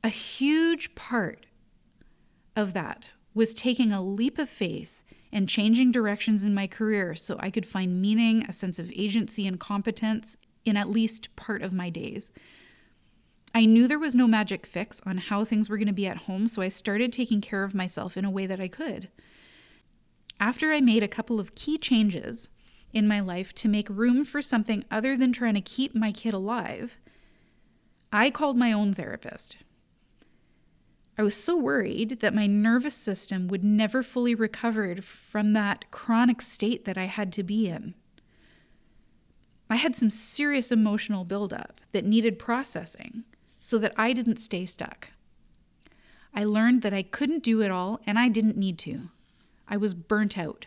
A 0.05 0.09
huge 0.09 0.95
part 0.95 1.47
of 2.55 2.75
that 2.75 3.13
was 3.33 3.55
taking 3.55 3.91
a 3.91 4.03
leap 4.03 4.37
of 4.37 4.51
faith 4.51 5.03
and 5.33 5.49
changing 5.49 5.93
directions 5.93 6.45
in 6.45 6.53
my 6.53 6.67
career 6.67 7.15
so 7.15 7.37
I 7.41 7.49
could 7.49 7.65
find 7.65 8.03
meaning, 8.03 8.45
a 8.47 8.53
sense 8.53 8.79
of 8.79 8.93
agency, 8.95 9.47
and 9.47 9.59
competence 9.59 10.37
in 10.67 10.77
at 10.77 10.91
least 10.91 11.35
part 11.37 11.63
of 11.63 11.73
my 11.73 11.89
days. 11.89 12.33
I 13.55 13.65
knew 13.65 13.89
there 13.89 13.99
was 13.99 14.15
no 14.15 14.27
magic 14.27 14.67
fix 14.67 15.01
on 15.07 15.17
how 15.17 15.43
things 15.43 15.71
were 15.71 15.79
going 15.79 15.87
to 15.87 15.95
be 15.95 16.07
at 16.07 16.19
home, 16.19 16.49
so 16.49 16.61
I 16.61 16.69
started 16.69 17.11
taking 17.11 17.41
care 17.41 17.65
of 17.65 17.75
myself 17.75 18.19
in 18.19 18.27
a 18.27 18.31
way 18.31 18.47
that 18.47 18.61
I 18.61 18.69
could. 18.69 19.09
After 20.39 20.71
I 20.71 20.83
made 20.83 21.03
a 21.03 21.09
couple 21.09 21.41
of 21.41 21.55
key 21.55 21.79
changes 21.79 22.51
in 22.93 23.09
my 23.09 23.21
life 23.21 23.55
to 23.55 23.69
make 23.69 23.89
room 23.89 24.23
for 24.27 24.43
something 24.43 24.85
other 24.91 25.17
than 25.17 25.33
trying 25.33 25.55
to 25.55 25.63
keep 25.63 25.95
my 25.95 26.13
kid 26.13 26.35
alive, 26.35 26.99
I 28.13 28.29
called 28.29 28.59
my 28.59 28.71
own 28.71 28.93
therapist. 28.93 29.57
I 31.17 31.23
was 31.23 31.37
so 31.37 31.57
worried 31.57 32.21
that 32.21 32.35
my 32.35 32.47
nervous 32.47 32.95
system 32.95 33.47
would 33.49 33.65
never 33.65 34.03
fully 34.03 34.35
recover 34.35 34.97
from 34.97 35.53
that 35.53 35.91
chronic 35.91 36.43
state 36.43 36.85
that 36.85 36.99
I 36.99 37.05
had 37.05 37.33
to 37.35 37.43
be 37.43 37.69
in. 37.69 37.95
I 39.71 39.77
had 39.77 39.97
some 39.97 40.11
serious 40.11 40.73
emotional 40.73 41.25
buildup 41.25 41.81
that 41.93 42.05
needed 42.05 42.39
processing 42.39 43.25
so 43.61 43.79
that 43.79 43.95
I 43.97 44.13
didn't 44.13 44.37
stay 44.37 44.67
stuck. 44.67 45.09
I 46.35 46.45
learned 46.45 46.83
that 46.83 46.93
I 46.93 47.03
couldn't 47.03 47.45
do 47.45 47.63
it 47.63 47.71
all 47.71 48.01
and 48.07 48.19
I 48.19 48.29
didn't 48.29 48.57
need 48.57 48.79
to. 48.81 49.09
I 49.69 49.77
was 49.77 49.95
burnt 49.95 50.37
out. 50.37 50.67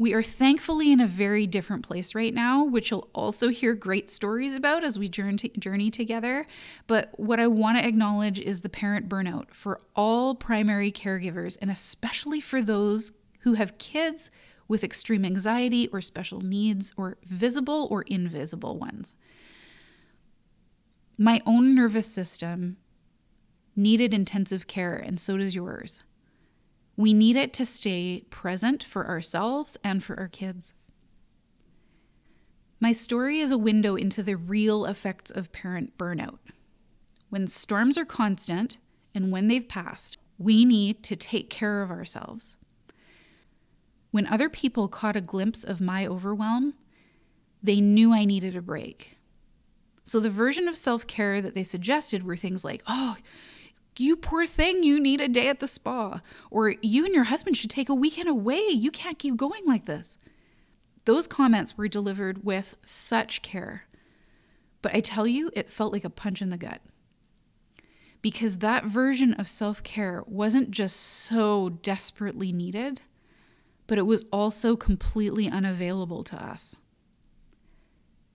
We 0.00 0.14
are 0.14 0.22
thankfully 0.22 0.92
in 0.92 1.00
a 1.00 1.08
very 1.08 1.48
different 1.48 1.84
place 1.84 2.14
right 2.14 2.32
now, 2.32 2.62
which 2.62 2.92
you'll 2.92 3.10
also 3.12 3.48
hear 3.48 3.74
great 3.74 4.08
stories 4.08 4.54
about 4.54 4.84
as 4.84 4.96
we 4.96 5.08
journey 5.08 5.90
together. 5.90 6.46
But 6.86 7.18
what 7.18 7.40
I 7.40 7.48
want 7.48 7.78
to 7.78 7.86
acknowledge 7.86 8.38
is 8.38 8.60
the 8.60 8.68
parent 8.68 9.08
burnout 9.08 9.52
for 9.52 9.80
all 9.96 10.36
primary 10.36 10.92
caregivers, 10.92 11.58
and 11.60 11.68
especially 11.68 12.40
for 12.40 12.62
those 12.62 13.10
who 13.40 13.54
have 13.54 13.78
kids 13.78 14.30
with 14.68 14.84
extreme 14.84 15.24
anxiety 15.24 15.88
or 15.88 16.00
special 16.00 16.42
needs, 16.42 16.92
or 16.96 17.16
visible 17.24 17.88
or 17.90 18.02
invisible 18.02 18.78
ones. 18.78 19.14
My 21.16 21.40
own 21.44 21.74
nervous 21.74 22.06
system 22.06 22.76
needed 23.74 24.14
intensive 24.14 24.68
care, 24.68 24.94
and 24.94 25.18
so 25.18 25.36
does 25.38 25.54
yours. 25.54 26.04
We 26.98 27.14
need 27.14 27.36
it 27.36 27.52
to 27.52 27.64
stay 27.64 28.24
present 28.28 28.82
for 28.82 29.06
ourselves 29.06 29.78
and 29.84 30.02
for 30.02 30.18
our 30.18 30.26
kids. 30.26 30.74
My 32.80 32.90
story 32.90 33.38
is 33.38 33.52
a 33.52 33.56
window 33.56 33.94
into 33.94 34.20
the 34.20 34.34
real 34.34 34.84
effects 34.84 35.30
of 35.30 35.52
parent 35.52 35.96
burnout. 35.96 36.38
When 37.30 37.46
storms 37.46 37.96
are 37.96 38.04
constant 38.04 38.78
and 39.14 39.30
when 39.30 39.46
they've 39.46 39.68
passed, 39.68 40.18
we 40.38 40.64
need 40.64 41.04
to 41.04 41.14
take 41.14 41.48
care 41.48 41.82
of 41.82 41.90
ourselves. 41.92 42.56
When 44.10 44.26
other 44.26 44.48
people 44.48 44.88
caught 44.88 45.14
a 45.14 45.20
glimpse 45.20 45.62
of 45.62 45.80
my 45.80 46.04
overwhelm, 46.04 46.74
they 47.62 47.80
knew 47.80 48.12
I 48.12 48.24
needed 48.24 48.56
a 48.56 48.62
break. 48.62 49.18
So 50.02 50.18
the 50.18 50.30
version 50.30 50.66
of 50.66 50.76
self 50.76 51.06
care 51.06 51.40
that 51.42 51.54
they 51.54 51.62
suggested 51.62 52.24
were 52.24 52.36
things 52.36 52.64
like, 52.64 52.82
oh, 52.88 53.18
you 54.00 54.16
poor 54.16 54.46
thing, 54.46 54.82
you 54.82 55.00
need 55.00 55.20
a 55.20 55.28
day 55.28 55.48
at 55.48 55.60
the 55.60 55.68
spa. 55.68 56.20
Or 56.50 56.74
you 56.82 57.04
and 57.04 57.14
your 57.14 57.24
husband 57.24 57.56
should 57.56 57.70
take 57.70 57.88
a 57.88 57.94
weekend 57.94 58.28
away. 58.28 58.60
You 58.68 58.90
can't 58.90 59.18
keep 59.18 59.36
going 59.36 59.64
like 59.66 59.86
this. 59.86 60.18
Those 61.04 61.26
comments 61.26 61.76
were 61.76 61.88
delivered 61.88 62.44
with 62.44 62.76
such 62.84 63.42
care. 63.42 63.84
But 64.82 64.94
I 64.94 65.00
tell 65.00 65.26
you, 65.26 65.50
it 65.54 65.70
felt 65.70 65.92
like 65.92 66.04
a 66.04 66.10
punch 66.10 66.42
in 66.42 66.50
the 66.50 66.58
gut. 66.58 66.80
Because 68.20 68.58
that 68.58 68.84
version 68.84 69.34
of 69.34 69.48
self 69.48 69.82
care 69.82 70.22
wasn't 70.26 70.70
just 70.70 70.96
so 70.96 71.68
desperately 71.68 72.52
needed, 72.52 73.00
but 73.86 73.98
it 73.98 74.06
was 74.06 74.24
also 74.32 74.76
completely 74.76 75.48
unavailable 75.48 76.24
to 76.24 76.36
us. 76.36 76.76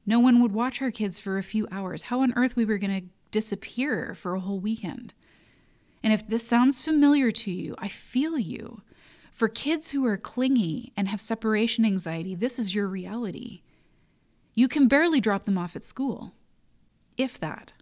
No 0.05 0.19
one 0.19 0.41
would 0.41 0.51
watch 0.51 0.81
our 0.81 0.91
kids 0.91 1.19
for 1.19 1.37
a 1.37 1.43
few 1.43 1.67
hours. 1.71 2.03
How 2.03 2.21
on 2.21 2.33
earth 2.35 2.55
we 2.55 2.65
were 2.65 2.77
going 2.77 3.01
to 3.01 3.07
disappear 3.31 4.15
for 4.15 4.35
a 4.35 4.39
whole 4.39 4.59
weekend? 4.59 5.13
And 6.03 6.11
if 6.11 6.27
this 6.27 6.45
sounds 6.45 6.81
familiar 6.81 7.31
to 7.31 7.51
you, 7.51 7.75
I 7.77 7.87
feel 7.87 8.37
you. 8.37 8.81
For 9.31 9.47
kids 9.47 9.91
who 9.91 10.05
are 10.05 10.17
clingy 10.17 10.91
and 10.95 11.07
have 11.07 11.21
separation 11.21 11.85
anxiety, 11.85 12.35
this 12.35 12.59
is 12.59 12.75
your 12.75 12.87
reality. 12.87 13.61
You 14.53 14.67
can 14.67 14.87
barely 14.87 15.19
drop 15.19 15.45
them 15.45 15.57
off 15.57 15.75
at 15.75 15.83
school, 15.83 16.33
if 17.17 17.39
that. 17.39 17.73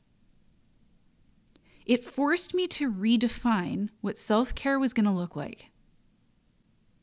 It 1.86 2.06
forced 2.06 2.54
me 2.54 2.68
to 2.68 2.92
redefine 2.92 3.90
what 4.00 4.18
self 4.18 4.56
care 4.56 4.80
was 4.80 4.94
going 4.94 5.06
to 5.06 5.12
look 5.12 5.36
like. 5.36 5.72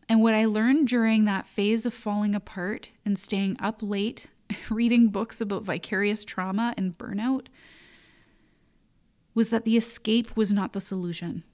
And 0.08 0.22
what 0.22 0.32
I 0.32 0.46
learned 0.46 0.88
during 0.88 1.26
that 1.26 1.46
phase 1.46 1.84
of 1.84 1.92
falling 1.92 2.34
apart 2.34 2.92
and 3.04 3.18
staying 3.18 3.56
up 3.60 3.82
late, 3.82 4.28
reading 4.70 5.08
books 5.08 5.40
about 5.40 5.64
vicarious 5.64 6.24
trauma 6.24 6.72
and 6.78 6.96
burnout, 6.96 7.48
was 9.38 9.50
that 9.50 9.64
the 9.64 9.76
escape 9.76 10.36
was 10.36 10.52
not 10.52 10.72
the 10.72 10.80
solution. 10.80 11.44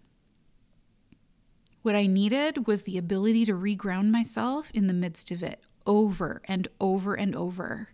What 1.83 1.95
I 1.95 2.07
needed 2.07 2.67
was 2.67 2.85
the 2.85 2.97
ability 2.97 3.45
to 3.45 3.53
reground 3.53 4.11
myself 4.11 4.71
in 4.73 4.87
the 4.87 4.95
midst 4.95 5.31
of 5.31 5.43
it 5.43 5.61
over 5.85 6.41
and 6.47 6.67
over 6.81 7.13
and 7.13 7.37
over. 7.37 7.91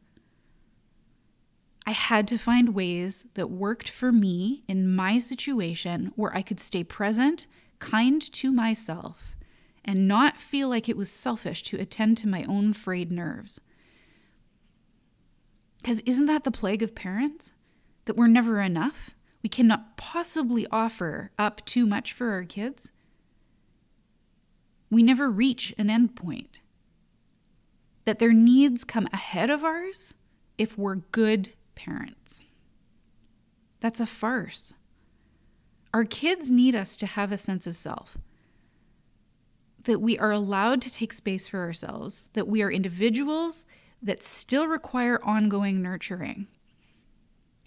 I 1.88 1.90
had 1.90 2.28
to 2.28 2.38
find 2.38 2.72
ways 2.72 3.26
that 3.34 3.50
worked 3.50 3.88
for 3.88 4.12
me 4.12 4.62
in 4.68 4.94
my 4.94 5.18
situation 5.18 6.12
where 6.14 6.32
I 6.36 6.42
could 6.42 6.60
stay 6.60 6.84
present, 6.84 7.48
kind 7.80 8.22
to 8.34 8.52
myself, 8.52 9.34
and 9.84 10.06
not 10.06 10.38
feel 10.38 10.68
like 10.68 10.88
it 10.88 10.96
was 10.96 11.10
selfish 11.10 11.64
to 11.64 11.80
attend 11.80 12.16
to 12.18 12.28
my 12.28 12.44
own 12.44 12.74
frayed 12.74 13.10
nerves. 13.10 13.60
Because 15.82 15.98
isn't 16.02 16.26
that 16.26 16.44
the 16.44 16.52
plague 16.52 16.84
of 16.84 16.94
parents? 16.94 17.54
That 18.04 18.16
we're 18.16 18.28
never 18.28 18.60
enough? 18.60 19.16
We 19.42 19.48
cannot 19.48 19.96
possibly 19.96 20.66
offer 20.70 21.30
up 21.38 21.64
too 21.64 21.86
much 21.86 22.12
for 22.12 22.30
our 22.30 22.44
kids. 22.44 22.92
We 24.90 25.02
never 25.02 25.30
reach 25.30 25.72
an 25.78 25.88
end 25.88 26.16
point. 26.16 26.60
That 28.04 28.18
their 28.18 28.32
needs 28.32 28.84
come 28.84 29.08
ahead 29.12 29.50
of 29.50 29.64
ours 29.64 30.14
if 30.58 30.76
we're 30.76 30.96
good 30.96 31.50
parents. 31.74 32.44
That's 33.80 34.00
a 34.00 34.06
farce. 34.06 34.74
Our 35.94 36.04
kids 36.04 36.50
need 36.50 36.74
us 36.74 36.96
to 36.98 37.06
have 37.06 37.32
a 37.32 37.36
sense 37.36 37.66
of 37.66 37.76
self, 37.76 38.18
that 39.84 40.00
we 40.00 40.18
are 40.18 40.30
allowed 40.30 40.82
to 40.82 40.92
take 40.92 41.12
space 41.12 41.48
for 41.48 41.60
ourselves, 41.60 42.28
that 42.34 42.46
we 42.46 42.62
are 42.62 42.70
individuals 42.70 43.64
that 44.02 44.22
still 44.22 44.66
require 44.66 45.20
ongoing 45.24 45.82
nurturing. 45.82 46.46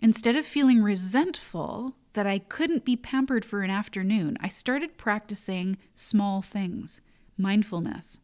Instead 0.03 0.35
of 0.35 0.45
feeling 0.45 0.83
resentful 0.83 1.95
that 2.11 2.27
I 2.27 2.37
couldn't 2.37 2.83
be 2.83 2.97
pampered 2.97 3.45
for 3.45 3.61
an 3.61 3.69
afternoon, 3.69 4.37
I 4.41 4.49
started 4.49 4.97
practicing 4.97 5.77
small 5.93 6.41
things, 6.41 6.99
mindfulness, 7.37 8.19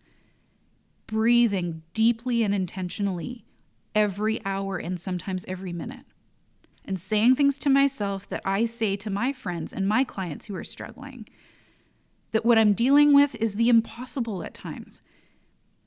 breathing 1.07 1.83
deeply 1.93 2.43
and 2.43 2.53
intentionally 2.53 3.45
every 3.95 4.41
hour 4.43 4.77
and 4.77 4.99
sometimes 4.99 5.45
every 5.47 5.71
minute, 5.71 6.05
and 6.83 6.99
saying 6.99 7.35
things 7.35 7.57
to 7.59 7.69
myself 7.69 8.27
that 8.27 8.41
I 8.43 8.65
say 8.65 8.97
to 8.97 9.09
my 9.09 9.31
friends 9.31 9.71
and 9.71 9.87
my 9.87 10.03
clients 10.03 10.47
who 10.47 10.55
are 10.57 10.65
struggling. 10.65 11.29
That 12.33 12.45
what 12.45 12.57
I'm 12.57 12.73
dealing 12.73 13.13
with 13.13 13.35
is 13.35 13.55
the 13.55 13.69
impossible 13.69 14.43
at 14.43 14.53
times, 14.53 14.99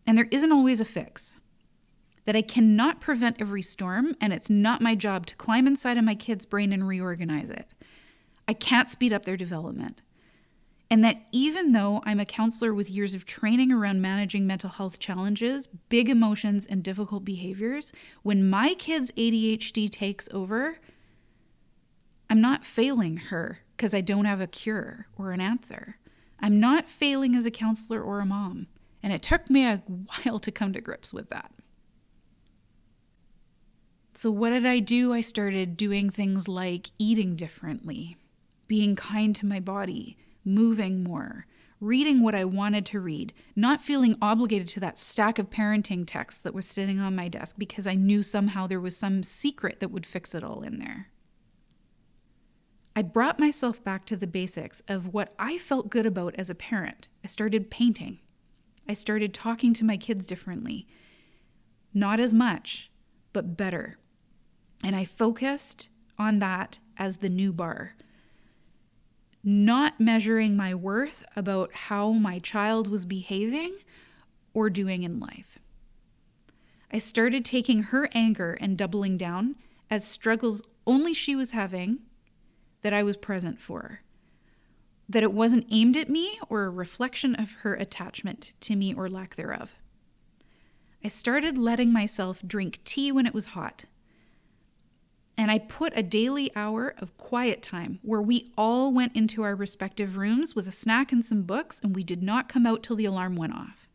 and 0.07 0.17
there 0.17 0.29
isn't 0.31 0.53
always 0.53 0.81
a 0.81 0.87
fix 0.87 1.37
that 2.25 2.37
I 2.37 2.43
cannot 2.43 3.01
prevent 3.01 3.41
every 3.41 3.63
storm, 3.63 4.17
and 4.21 4.33
it's 4.33 4.51
not 4.51 4.81
my 4.81 4.95
job 4.95 5.27
to 5.27 5.37
climb 5.37 5.67
inside 5.67 5.99
of 5.99 6.05
my 6.05 6.15
kid's 6.15 6.47
brain 6.47 6.73
and 6.73 6.87
reorganize 6.87 7.51
it. 7.51 7.75
I 8.47 8.55
can't 8.55 8.89
speed 8.89 9.13
up 9.13 9.25
their 9.25 9.37
development. 9.37 10.03
And 10.91 11.03
that 11.05 11.23
even 11.33 11.73
though 11.73 12.03
I'm 12.05 12.21
a 12.21 12.27
counselor 12.27 12.75
with 12.75 12.91
years 12.91 13.15
of 13.15 13.25
training 13.25 13.73
around 13.73 14.03
managing 14.03 14.47
mental 14.47 14.69
health 14.69 14.99
challenges, 14.99 15.67
big 15.89 16.11
emotions, 16.11 16.67
and 16.67 16.83
difficult 16.83 17.25
behaviors, 17.25 17.93
when 18.23 18.51
my 18.51 18.75
kid's 18.75 19.11
ADHD 19.13 19.89
takes 19.89 20.29
over, 20.35 20.77
I'm 22.29 22.43
not 22.43 22.67
failing 22.67 23.17
her 23.17 23.61
because 23.77 23.95
I 23.95 24.03
don't 24.03 24.27
have 24.27 24.43
a 24.43 24.47
cure 24.47 25.07
or 25.17 25.31
an 25.33 25.41
answer. 25.41 25.97
I'm 26.41 26.61
not 26.61 26.89
failing 26.89 27.35
as 27.37 27.47
a 27.47 27.51
counselor 27.51 28.03
or 28.03 28.21
a 28.21 28.27
mom. 28.27 28.67
And 29.03 29.15
it 29.15 29.23
took 29.23 29.49
me 29.49 29.65
a 29.65 29.77
while 30.25 30.39
to 30.41 30.53
come 30.53 30.75
to 30.75 30.81
grips 30.83 31.15
with 31.15 31.31
that. 31.31 31.53
So, 34.23 34.31
what 34.31 34.51
did 34.51 34.65
I 34.65 34.79
do? 34.79 35.13
I 35.13 35.21
started 35.21 35.77
doing 35.77 36.09
things 36.09 36.47
like 36.47 36.93
eating 36.97 37.35
differently, 37.35 38.17
being 38.69 38.95
kind 38.95 39.35
to 39.35 39.47
my 39.47 39.59
body, 39.59 40.17
moving 40.45 41.03
more, 41.03 41.49
reading 41.81 42.23
what 42.23 42.37
I 42.37 42.45
wanted 42.45 42.87
to 42.87 43.01
read, 43.01 43.33
not 43.57 43.83
feeling 43.83 44.17
obligated 44.23 44.69
to 44.69 44.79
that 44.79 44.97
stack 44.97 45.41
of 45.41 45.51
parenting 45.51 46.05
texts 46.07 46.41
that 46.43 46.55
was 46.55 46.69
sitting 46.69 47.01
on 47.01 47.17
my 47.17 47.27
desk 47.27 47.57
because 47.59 47.85
I 47.85 47.97
knew 47.97 48.23
somehow 48.23 48.69
there 48.69 48.79
was 48.79 48.97
some 48.97 49.25
secret 49.25 49.81
that 49.81 49.91
would 49.91 50.07
fix 50.07 50.37
it 50.37 50.45
all 50.45 50.63
in 50.63 50.79
there. 50.79 51.09
I 52.95 53.03
brought 53.03 53.41
myself 53.41 53.83
back 53.83 54.07
to 54.07 54.17
the 54.17 54.29
basics 54.29 54.83
of 54.87 55.13
what 55.13 55.35
I 55.37 55.59
felt 55.59 55.91
good 55.91 56.07
about 56.07 56.37
as 56.39 56.49
a 56.49 56.55
parent. 56.55 57.09
I 57.25 57.27
started 57.27 57.73
painting. 57.73 58.21
I 58.89 58.93
started 58.93 59.35
talking 59.35 59.75
to 59.75 59.85
my 59.85 59.97
kids 59.97 60.29
differently. 60.29 60.87
Not 61.93 62.21
as 62.21 62.33
much, 62.33 62.89
but 63.33 63.57
better. 63.57 63.99
And 64.83 64.97
I 64.97 65.05
focused 65.05 65.89
on 66.19 66.39
that 66.41 66.81
as 66.97 67.19
the 67.19 67.29
new 67.29 67.53
bar. 67.53 67.95
Not 69.45 70.01
measuring 70.01 70.57
my 70.57 70.75
worth 70.75 71.25
about 71.35 71.73
how 71.73 72.13
my 72.13 72.39
child 72.39 72.89
was 72.89 73.05
behaving 73.05 73.77
or 74.55 74.71
doing 74.71 75.03
in 75.03 75.19
life. 75.19 75.59
I 76.93 76.99
started 76.99 77.45
taking 77.45 77.85
her 77.85 78.09
anger 78.13 78.57
and 78.61 78.77
doubling 78.77 79.17
down 79.17 79.57
as 79.91 80.07
struggles 80.07 80.63
only 80.87 81.15
she 81.15 81.35
was 81.35 81.53
having, 81.53 82.01
that 82.83 82.93
I 82.93 83.03
was 83.03 83.17
present 83.17 83.61
for, 83.61 84.01
that 85.09 85.23
it 85.23 85.33
wasn't 85.33 85.69
aimed 85.71 85.97
at 85.97 86.11
me 86.11 86.39
or 86.49 86.65
a 86.65 86.71
reflection 86.71 87.35
of 87.37 87.53
her 87.63 87.75
attachment 87.75 88.53
to 88.61 88.77
me 88.77 88.93
or 88.93 89.09
lack 89.09 89.37
thereof. 89.37 89.77
I 91.05 91.09
started 91.09 91.57
letting 91.57 91.93
myself 91.93 92.43
drink 92.47 92.81
tea 92.85 93.11
when 93.11 93.27
it 93.27 93.35
was 93.35 93.47
hot. 93.47 93.87
And 95.37 95.51
I 95.51 95.59
put 95.59 95.93
a 95.97 96.03
daily 96.03 96.51
hour 96.55 96.95
of 96.99 97.17
quiet 97.17 97.63
time 97.63 97.99
where 98.03 98.21
we 98.21 98.53
all 98.57 98.93
went 98.93 99.17
into 99.17 99.43
our 99.43 99.55
respective 99.55 100.17
rooms 100.17 100.55
with 100.55 100.69
a 100.69 100.73
snack 100.73 101.11
and 101.11 101.25
some 101.25 101.43
books, 101.43 101.81
and 101.81 101.97
we 101.97 102.05
did 102.05 102.23
not 102.23 102.49
come 102.49 102.67
out 102.67 102.83
till 102.83 102.97
the 102.97 103.07
alarm 103.07 103.37
went 103.37 103.55
off. 103.55 103.89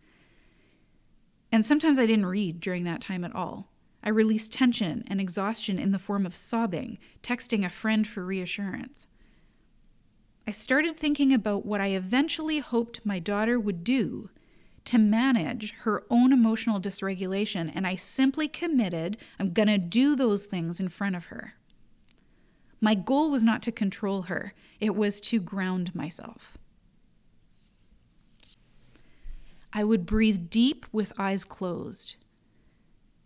And 1.51 1.65
sometimes 1.65 1.99
I 1.99 2.05
didn't 2.05 2.25
read 2.25 2.59
during 2.59 2.83
that 2.85 3.01
time 3.01 3.23
at 3.23 3.35
all. 3.35 3.69
I 4.03 4.09
released 4.09 4.53
tension 4.53 5.03
and 5.07 5.19
exhaustion 5.19 5.79
in 5.79 5.91
the 5.91 5.99
form 5.99 6.25
of 6.25 6.35
sobbing, 6.35 6.97
texting 7.21 7.65
a 7.65 7.69
friend 7.69 8.07
for 8.07 8.23
reassurance. 8.23 9.07
I 10.47 10.51
started 10.51 10.95
thinking 10.95 11.33
about 11.33 11.65
what 11.65 11.81
I 11.81 11.87
eventually 11.87 12.59
hoped 12.59 13.05
my 13.05 13.19
daughter 13.19 13.59
would 13.59 13.83
do 13.83 14.29
to 14.87 14.97
manage 14.97 15.73
her 15.79 16.03
own 16.09 16.33
emotional 16.33 16.79
dysregulation, 16.79 17.71
and 17.73 17.85
I 17.85 17.95
simply 17.95 18.47
committed 18.47 19.17
I'm 19.39 19.53
going 19.53 19.67
to 19.67 19.77
do 19.77 20.15
those 20.15 20.45
things 20.45 20.79
in 20.79 20.89
front 20.89 21.15
of 21.15 21.25
her. 21.25 21.53
My 22.79 22.95
goal 22.95 23.29
was 23.29 23.43
not 23.43 23.61
to 23.63 23.71
control 23.71 24.23
her, 24.23 24.53
it 24.79 24.95
was 24.95 25.19
to 25.21 25.39
ground 25.39 25.93
myself. 25.95 26.57
I 29.73 29.83
would 29.83 30.05
breathe 30.05 30.49
deep 30.49 30.85
with 30.91 31.13
eyes 31.17 31.43
closed 31.43 32.15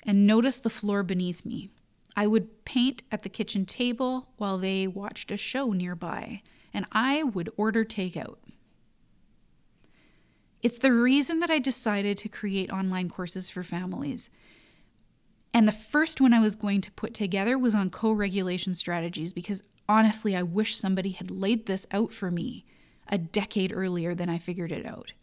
and 0.03 0.25
notice 0.25 0.59
the 0.59 0.69
floor 0.69 1.03
beneath 1.03 1.45
me. 1.45 1.69
I 2.15 2.27
would 2.27 2.65
paint 2.65 3.03
at 3.11 3.21
the 3.21 3.29
kitchen 3.29 3.65
table 3.65 4.29
while 4.37 4.57
they 4.57 4.87
watched 4.87 5.31
a 5.31 5.37
show 5.37 5.71
nearby, 5.71 6.41
and 6.73 6.85
I 6.91 7.23
would 7.23 7.51
order 7.55 7.85
takeout. 7.85 8.37
It's 10.61 10.79
the 10.79 10.93
reason 10.93 11.39
that 11.39 11.49
I 11.49 11.59
decided 11.59 12.17
to 12.19 12.29
create 12.29 12.71
online 12.71 13.09
courses 13.09 13.49
for 13.49 13.63
families. 13.63 14.29
And 15.53 15.67
the 15.67 15.73
first 15.73 16.21
one 16.21 16.33
I 16.33 16.39
was 16.39 16.55
going 16.55 16.81
to 16.81 16.91
put 16.91 17.13
together 17.13 17.57
was 17.57 17.75
on 17.75 17.89
co 17.89 18.11
regulation 18.11 18.73
strategies 18.73 19.33
because 19.33 19.63
honestly, 19.89 20.35
I 20.35 20.43
wish 20.43 20.77
somebody 20.77 21.11
had 21.11 21.31
laid 21.31 21.65
this 21.65 21.87
out 21.91 22.13
for 22.13 22.31
me 22.31 22.65
a 23.07 23.17
decade 23.17 23.73
earlier 23.73 24.15
than 24.15 24.29
I 24.29 24.37
figured 24.37 24.71
it 24.71 24.85
out. 24.85 25.13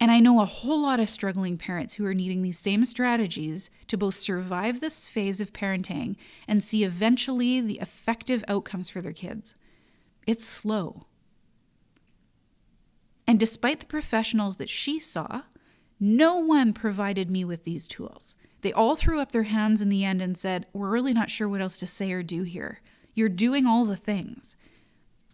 And 0.00 0.10
I 0.10 0.20
know 0.20 0.40
a 0.40 0.46
whole 0.46 0.80
lot 0.80 1.00
of 1.00 1.08
struggling 1.08 1.58
parents 1.58 1.94
who 1.94 2.06
are 2.06 2.14
needing 2.14 2.42
these 2.42 2.58
same 2.58 2.84
strategies 2.84 3.68
to 3.88 3.96
both 3.96 4.14
survive 4.14 4.80
this 4.80 5.06
phase 5.06 5.40
of 5.40 5.52
parenting 5.52 6.16
and 6.46 6.62
see 6.62 6.84
eventually 6.84 7.60
the 7.60 7.80
effective 7.80 8.44
outcomes 8.46 8.90
for 8.90 9.02
their 9.02 9.12
kids. 9.12 9.54
It's 10.26 10.46
slow. 10.46 11.06
And 13.28 13.38
despite 13.38 13.78
the 13.78 13.86
professionals 13.86 14.56
that 14.56 14.70
she 14.70 14.98
saw, 14.98 15.42
no 16.00 16.36
one 16.36 16.72
provided 16.72 17.30
me 17.30 17.44
with 17.44 17.62
these 17.62 17.86
tools. 17.86 18.34
They 18.62 18.72
all 18.72 18.96
threw 18.96 19.20
up 19.20 19.30
their 19.30 19.44
hands 19.44 19.80
in 19.80 19.88
the 19.88 20.04
end 20.04 20.20
and 20.20 20.36
said, 20.36 20.66
We're 20.72 20.90
really 20.90 21.14
not 21.14 21.30
sure 21.30 21.48
what 21.48 21.60
else 21.60 21.78
to 21.78 21.86
say 21.86 22.10
or 22.10 22.24
do 22.24 22.42
here. 22.42 22.80
You're 23.14 23.28
doing 23.28 23.66
all 23.66 23.84
the 23.84 23.96
things. 23.96 24.56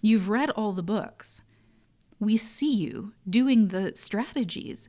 You've 0.02 0.28
read 0.28 0.50
all 0.50 0.72
the 0.72 0.82
books 0.82 1.42
we 2.24 2.36
see 2.36 2.72
you 2.72 3.12
doing 3.28 3.68
the 3.68 3.92
strategies. 3.94 4.88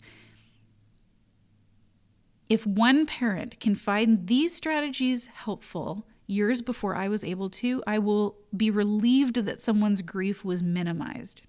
If 2.48 2.66
one 2.66 3.06
parent 3.06 3.60
can 3.60 3.76
find 3.76 4.28
these 4.28 4.56
strategies 4.56 5.28
helpful 5.28 6.08
years 6.28 6.62
before 6.62 6.96
I 6.96 7.08
was 7.08 7.24
able 7.24 7.50
to, 7.52 7.84
I 7.86 8.00
will 8.00 8.38
be 8.56 8.70
relieved 8.70 9.36
that 9.36 9.60
someone's 9.60 10.02
grief 10.02 10.46
was 10.46 10.64
minimized. 10.64 11.42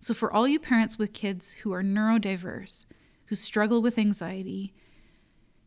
So, 0.00 0.14
for 0.14 0.32
all 0.32 0.48
you 0.48 0.58
parents 0.58 0.98
with 0.98 1.12
kids 1.12 1.52
who 1.52 1.72
are 1.72 1.82
neurodiverse, 1.82 2.86
who 3.26 3.34
struggle 3.34 3.82
with 3.82 3.98
anxiety, 3.98 4.72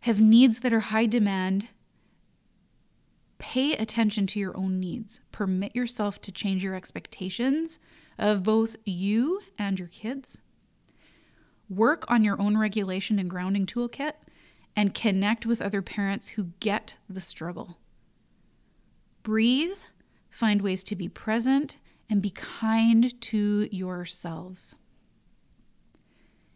have 0.01 0.19
needs 0.19 0.61
that 0.61 0.73
are 0.73 0.79
high 0.79 1.05
demand, 1.05 1.67
pay 3.37 3.73
attention 3.73 4.25
to 4.27 4.39
your 4.39 4.57
own 4.57 4.79
needs. 4.79 5.19
Permit 5.31 5.75
yourself 5.75 6.19
to 6.21 6.31
change 6.31 6.63
your 6.63 6.73
expectations 6.73 7.77
of 8.17 8.41
both 8.41 8.75
you 8.85 9.41
and 9.59 9.77
your 9.77 9.87
kids. 9.87 10.41
Work 11.69 12.03
on 12.09 12.23
your 12.23 12.41
own 12.41 12.57
regulation 12.57 13.19
and 13.19 13.29
grounding 13.29 13.67
toolkit 13.67 14.13
and 14.75 14.95
connect 14.95 15.45
with 15.45 15.61
other 15.61 15.83
parents 15.83 16.29
who 16.29 16.47
get 16.59 16.95
the 17.07 17.21
struggle. 17.21 17.77
Breathe, 19.21 19.77
find 20.29 20.61
ways 20.63 20.83
to 20.85 20.95
be 20.95 21.07
present, 21.07 21.77
and 22.09 22.21
be 22.21 22.29
kind 22.29 23.19
to 23.21 23.67
yourselves. 23.71 24.75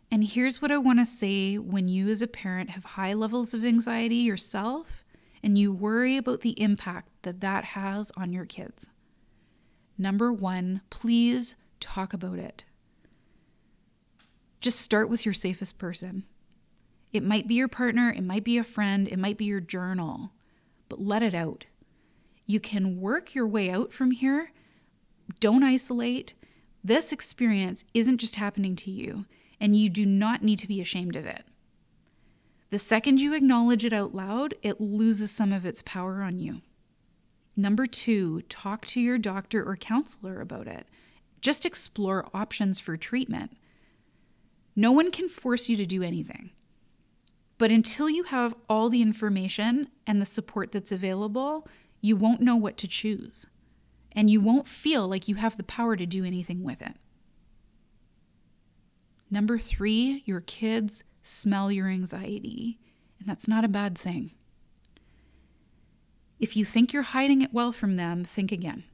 And 0.10 0.24
here's 0.24 0.62
what 0.62 0.72
I 0.72 0.78
want 0.78 1.00
to 1.00 1.06
say 1.06 1.58
when 1.58 1.88
you, 1.88 2.08
as 2.10 2.22
a 2.22 2.28
parent, 2.28 2.72
have 2.72 2.86
high 2.86 3.14
levels 3.14 3.54
of 3.54 3.66
anxiety 3.66 4.18
yourself 4.18 5.04
and 5.44 5.58
you 5.58 5.72
worry 5.72 6.18
about 6.18 6.42
the 6.42 6.60
impact 6.62 7.10
that 7.24 7.42
that 7.42 7.64
has 7.64 8.12
on 8.18 8.32
your 8.32 8.46
kids. 8.46 8.90
Number 9.98 10.32
one, 10.32 10.82
please 10.90 11.56
talk 11.80 12.14
about 12.14 12.40
it. 12.40 12.66
Just 14.60 14.80
start 14.80 15.10
with 15.10 15.26
your 15.26 15.34
safest 15.34 15.78
person. 15.78 16.26
It 17.14 17.24
might 17.24 17.48
be 17.48 17.56
your 17.56 17.68
partner, 17.68 18.12
it 18.12 18.24
might 18.24 18.44
be 18.44 18.58
a 18.58 18.64
friend, 18.64 19.08
it 19.08 19.18
might 19.18 19.38
be 19.38 19.46
your 19.46 19.62
journal, 19.62 20.32
but 20.90 21.02
let 21.02 21.24
it 21.24 21.34
out. 21.34 21.66
You 22.46 22.60
can 22.60 23.00
work 23.00 23.34
your 23.34 23.48
way 23.48 23.70
out 23.70 23.92
from 23.94 24.12
here. 24.12 24.52
Don't 25.40 25.64
isolate. 25.64 26.34
This 26.84 27.12
experience 27.12 27.84
isn't 27.94 28.20
just 28.20 28.36
happening 28.36 28.76
to 28.78 28.92
you, 28.92 29.26
and 29.60 29.76
you 29.76 29.90
do 29.90 30.06
not 30.06 30.44
need 30.44 30.60
to 30.60 30.68
be 30.68 30.82
ashamed 30.82 31.16
of 31.16 31.26
it. 31.26 31.44
The 32.70 32.80
second 32.80 33.22
you 33.22 33.34
acknowledge 33.34 33.86
it 33.86 33.94
out 33.94 34.14
loud, 34.14 34.54
it 34.62 34.82
loses 34.82 35.32
some 35.32 35.54
of 35.54 35.66
its 35.66 35.82
power 35.82 36.22
on 36.22 36.40
you. 36.40 36.62
Number 37.56 37.86
two, 37.86 38.42
talk 38.44 38.86
to 38.88 39.02
your 39.02 39.18
doctor 39.18 39.68
or 39.68 39.76
counselor 39.76 40.42
about 40.42 40.68
it. 40.68 40.88
Just 41.42 41.66
explore 41.66 42.28
options 42.34 42.80
for 42.80 42.98
treatment. 42.98 43.58
No 44.76 44.92
one 44.92 45.12
can 45.12 45.30
force 45.30 45.70
you 45.70 45.78
to 45.78 45.86
do 45.86 46.04
anything. 46.04 46.52
But 47.58 47.72
until 47.72 48.10
you 48.10 48.24
have 48.24 48.54
all 48.70 48.90
the 48.90 49.02
information 49.02 49.90
and 50.06 50.22
the 50.22 50.26
support 50.26 50.72
that's 50.72 50.92
available, 50.92 51.68
you 52.02 52.16
won't 52.16 52.42
know 52.42 52.56
what 52.56 52.78
to 52.78 52.88
choose. 52.88 53.48
And 54.18 54.32
you 54.32 54.42
won't 54.42 54.68
feel 54.68 55.08
like 55.08 55.28
you 55.28 55.36
have 55.36 55.58
the 55.58 55.64
power 55.64 55.96
to 55.96 56.08
do 56.08 56.26
anything 56.26 56.64
with 56.64 56.82
it. 56.82 56.96
Number 59.30 59.60
three, 59.60 60.24
your 60.26 60.42
kids 60.42 61.04
smell 61.22 61.72
your 61.72 61.88
anxiety. 61.88 62.80
And 63.20 63.30
that's 63.30 63.48
not 63.48 63.64
a 63.64 63.68
bad 63.68 63.96
thing. 63.96 64.32
If 66.40 66.58
you 66.58 66.66
think 66.66 66.94
you're 66.94 67.04
hiding 67.04 67.44
it 67.44 67.54
well 67.54 67.72
from 67.72 67.96
them, 67.96 68.24
think 68.24 68.52
again. 68.52 68.86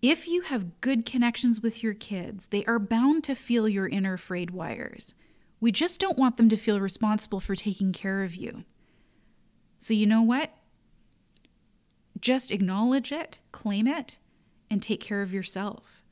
If 0.00 0.28
you 0.28 0.42
have 0.42 0.80
good 0.80 1.04
connections 1.04 1.60
with 1.60 1.82
your 1.82 1.94
kids, 1.94 2.48
they 2.48 2.64
are 2.66 2.78
bound 2.78 3.24
to 3.24 3.34
feel 3.34 3.68
your 3.68 3.88
inner 3.88 4.16
frayed 4.16 4.52
wires. 4.52 5.14
We 5.60 5.72
just 5.72 5.98
don't 5.98 6.18
want 6.18 6.36
them 6.36 6.48
to 6.50 6.56
feel 6.56 6.80
responsible 6.80 7.40
for 7.40 7.56
taking 7.56 7.92
care 7.92 8.22
of 8.22 8.36
you. 8.36 8.62
So, 9.76 9.92
you 9.92 10.06
know 10.06 10.22
what? 10.22 10.52
Just 12.22 12.52
acknowledge 12.52 13.12
it, 13.12 13.40
claim 13.50 13.86
it, 13.86 14.18
and 14.70 14.80
take 14.80 15.00
care 15.00 15.20
of 15.20 15.32
yourself. 15.34 16.02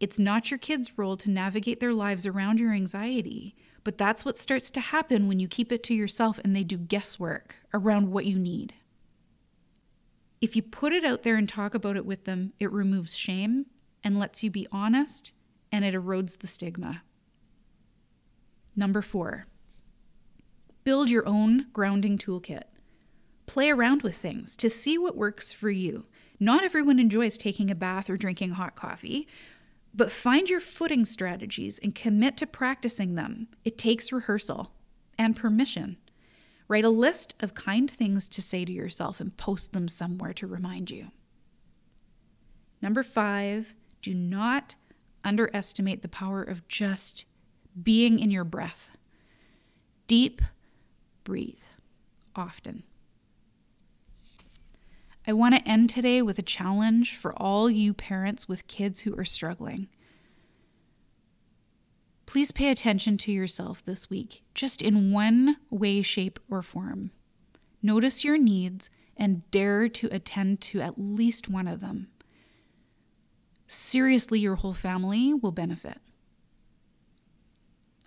It's 0.00 0.18
not 0.18 0.50
your 0.50 0.58
kids' 0.58 0.98
role 0.98 1.16
to 1.18 1.30
navigate 1.30 1.78
their 1.78 1.92
lives 1.92 2.26
around 2.26 2.58
your 2.58 2.72
anxiety, 2.72 3.54
but 3.84 3.98
that's 3.98 4.24
what 4.24 4.38
starts 4.38 4.70
to 4.72 4.80
happen 4.80 5.28
when 5.28 5.38
you 5.38 5.46
keep 5.46 5.70
it 5.70 5.82
to 5.84 5.94
yourself 5.94 6.40
and 6.42 6.56
they 6.56 6.64
do 6.64 6.76
guesswork 6.76 7.56
around 7.72 8.10
what 8.10 8.24
you 8.24 8.36
need. 8.36 8.74
If 10.40 10.56
you 10.56 10.62
put 10.62 10.92
it 10.92 11.04
out 11.04 11.22
there 11.22 11.36
and 11.36 11.48
talk 11.48 11.74
about 11.74 11.96
it 11.96 12.04
with 12.04 12.24
them, 12.24 12.52
it 12.58 12.72
removes 12.72 13.16
shame 13.16 13.66
and 14.02 14.18
lets 14.18 14.42
you 14.42 14.50
be 14.50 14.66
honest 14.72 15.32
and 15.70 15.84
it 15.84 15.94
erodes 15.94 16.38
the 16.38 16.46
stigma. 16.46 17.02
Number 18.74 19.02
four, 19.02 19.46
build 20.84 21.10
your 21.10 21.26
own 21.28 21.66
grounding 21.72 22.18
toolkit. 22.18 22.64
Play 23.46 23.70
around 23.70 24.02
with 24.02 24.16
things 24.16 24.56
to 24.56 24.70
see 24.70 24.96
what 24.98 25.16
works 25.16 25.52
for 25.52 25.70
you. 25.70 26.06
Not 26.40 26.64
everyone 26.64 26.98
enjoys 26.98 27.38
taking 27.38 27.70
a 27.70 27.74
bath 27.74 28.10
or 28.10 28.16
drinking 28.16 28.52
hot 28.52 28.74
coffee, 28.74 29.28
but 29.94 30.10
find 30.10 30.48
your 30.48 30.60
footing 30.60 31.04
strategies 31.04 31.78
and 31.78 31.94
commit 31.94 32.36
to 32.38 32.46
practicing 32.46 33.14
them. 33.14 33.48
It 33.64 33.78
takes 33.78 34.12
rehearsal 34.12 34.72
and 35.16 35.36
permission. 35.36 35.98
Write 36.66 36.84
a 36.84 36.90
list 36.90 37.34
of 37.40 37.54
kind 37.54 37.90
things 37.90 38.28
to 38.30 38.42
say 38.42 38.64
to 38.64 38.72
yourself 38.72 39.20
and 39.20 39.36
post 39.36 39.72
them 39.72 39.86
somewhere 39.86 40.32
to 40.32 40.46
remind 40.46 40.90
you. 40.90 41.08
Number 42.82 43.02
five, 43.02 43.74
do 44.02 44.12
not 44.14 44.74
underestimate 45.22 46.02
the 46.02 46.08
power 46.08 46.42
of 46.42 46.66
just 46.68 47.24
being 47.80 48.18
in 48.18 48.30
your 48.30 48.44
breath. 48.44 48.90
Deep 50.06 50.42
breathe 51.22 51.62
often. 52.34 52.82
I 55.26 55.32
want 55.32 55.54
to 55.54 55.68
end 55.68 55.88
today 55.88 56.20
with 56.20 56.38
a 56.38 56.42
challenge 56.42 57.16
for 57.16 57.32
all 57.34 57.70
you 57.70 57.94
parents 57.94 58.46
with 58.46 58.66
kids 58.66 59.00
who 59.00 59.18
are 59.18 59.24
struggling. 59.24 59.88
Please 62.26 62.52
pay 62.52 62.70
attention 62.70 63.16
to 63.18 63.32
yourself 63.32 63.82
this 63.84 64.10
week, 64.10 64.42
just 64.54 64.82
in 64.82 65.12
one 65.12 65.56
way, 65.70 66.02
shape, 66.02 66.38
or 66.50 66.60
form. 66.60 67.10
Notice 67.82 68.22
your 68.22 68.36
needs 68.36 68.90
and 69.16 69.48
dare 69.50 69.88
to 69.88 70.08
attend 70.12 70.60
to 70.60 70.82
at 70.82 70.98
least 70.98 71.48
one 71.48 71.68
of 71.68 71.80
them. 71.80 72.08
Seriously, 73.66 74.40
your 74.40 74.56
whole 74.56 74.74
family 74.74 75.32
will 75.32 75.52
benefit. 75.52 75.98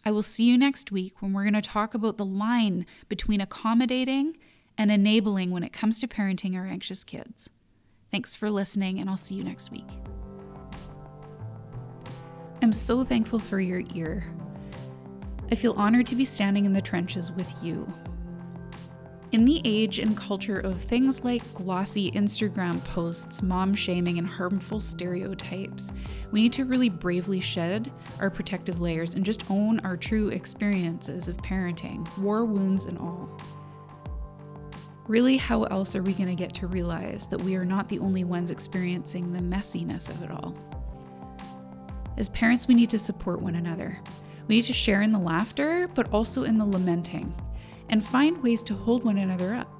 I 0.06 0.12
will 0.12 0.24
see 0.24 0.46
you 0.46 0.58
next 0.58 0.92
week 0.92 1.22
when 1.22 1.34
we're 1.34 1.44
going 1.44 1.54
to 1.54 1.62
talk 1.62 1.94
about 1.94 2.18
the 2.18 2.26
line 2.26 2.86
between 3.10 3.42
accommodating 3.42 4.38
and 4.78 4.92
enabling 4.92 5.52
when 5.52 5.64
it 5.64 5.74
comes 5.74 6.00
to 6.00 6.08
parenting 6.08 6.56
our 6.56 6.66
anxious 6.66 7.04
kids. 7.04 7.50
Thanks 8.12 8.36
for 8.36 8.50
listening, 8.50 9.00
and 9.00 9.10
I'll 9.10 9.18
see 9.18 9.36
you 9.36 9.44
next 9.44 9.72
week. 9.72 9.88
I'm 12.62 12.74
so 12.74 13.04
thankful 13.04 13.40
for 13.40 13.60
your 13.60 13.84
ear. 13.94 14.26
I 15.52 15.56
feel 15.56 15.74
honored 15.74 16.08
to 16.08 16.16
be 16.16 16.26
standing 16.26 16.66
in 16.66 16.74
the 16.74 16.82
trenches 16.82 17.32
with 17.32 17.52
you. 17.64 17.92
In 19.34 19.44
the 19.44 19.62
age 19.66 20.00
and 20.00 20.16
culture 20.16 20.60
of 20.60 20.82
things 20.82 21.24
like 21.24 21.54
glossy 21.54 22.12
Instagram 22.12 22.82
posts, 22.86 23.42
mom 23.42 23.76
shaming, 23.76 24.18
and 24.18 24.28
harmful 24.28 24.80
stereotypes, 24.80 25.92
we 26.32 26.42
need 26.42 26.54
to 26.54 26.64
really 26.64 26.88
bravely 26.88 27.42
shed 27.42 27.92
our 28.22 28.30
protective 28.30 28.80
layers 28.80 29.16
and 29.16 29.26
just 29.26 29.50
own 29.52 29.82
our 29.82 29.98
true 29.98 30.30
experiences 30.30 31.28
of 31.28 31.36
parenting, 31.38 32.08
war 32.18 32.46
wounds 32.46 32.86
and 32.86 32.98
all. 32.98 33.38
Really, 35.08 35.38
how 35.38 35.64
else 35.64 35.96
are 35.96 36.04
we 36.04 36.14
going 36.14 36.28
to 36.28 36.36
get 36.36 36.54
to 36.56 36.68
realize 36.68 37.28
that 37.28 37.42
we 37.42 37.56
are 37.56 37.64
not 37.64 37.88
the 37.88 38.00
only 38.00 38.26
ones 38.26 38.52
experiencing 38.52 39.32
the 39.32 39.40
messiness 39.40 40.10
of 40.10 40.22
it 40.22 40.30
all? 40.30 40.54
As 42.18 42.28
parents, 42.30 42.68
we 42.68 42.76
need 42.76 42.90
to 42.90 43.00
support 43.00 43.42
one 43.42 43.56
another. 43.56 43.98
We 44.48 44.56
need 44.56 44.66
to 44.66 44.74
share 44.74 45.04
in 45.04 45.14
the 45.14 45.20
laughter, 45.20 45.88
but 45.94 46.12
also 46.12 46.44
in 46.44 46.58
the 46.58 46.66
lamenting, 46.66 47.34
and 47.90 48.04
find 48.04 48.44
ways 48.44 48.64
to 48.64 48.74
hold 48.74 49.06
one 49.06 49.18
another 49.18 49.54
up. 49.54 49.72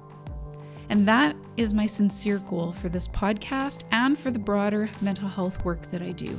And 0.88 1.06
that 1.06 1.36
is 1.58 1.74
my 1.74 1.84
sincere 1.84 2.38
goal 2.38 2.72
for 2.72 2.88
this 2.88 3.08
podcast 3.08 3.84
and 3.90 4.18
for 4.18 4.30
the 4.30 4.38
broader 4.38 4.88
mental 5.02 5.28
health 5.28 5.62
work 5.62 5.90
that 5.90 6.00
I 6.00 6.12
do. 6.12 6.38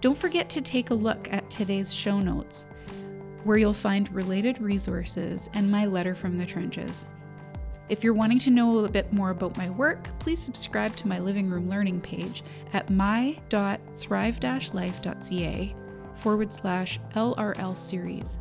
Don't 0.00 0.16
forget 0.16 0.48
to 0.50 0.62
take 0.62 0.88
a 0.88 0.94
look 0.94 1.28
at 1.30 1.50
today's 1.50 1.92
show 1.92 2.18
notes, 2.18 2.66
where 3.46 3.56
you'll 3.56 3.72
find 3.72 4.12
related 4.12 4.60
resources 4.60 5.48
and 5.54 5.70
my 5.70 5.86
letter 5.86 6.16
from 6.16 6.36
the 6.36 6.44
trenches. 6.44 7.06
If 7.88 8.02
you're 8.02 8.12
wanting 8.12 8.40
to 8.40 8.50
know 8.50 8.80
a 8.80 8.88
bit 8.88 9.12
more 9.12 9.30
about 9.30 9.56
my 9.56 9.70
work, 9.70 10.08
please 10.18 10.40
subscribe 10.40 10.96
to 10.96 11.06
my 11.06 11.20
living 11.20 11.48
room 11.48 11.70
learning 11.70 12.00
page 12.00 12.42
at 12.72 12.90
my.thrive-life.ca 12.90 15.76
forward 16.16 16.52
slash 16.52 16.98
LRL 17.14 17.76
series. 17.76 18.40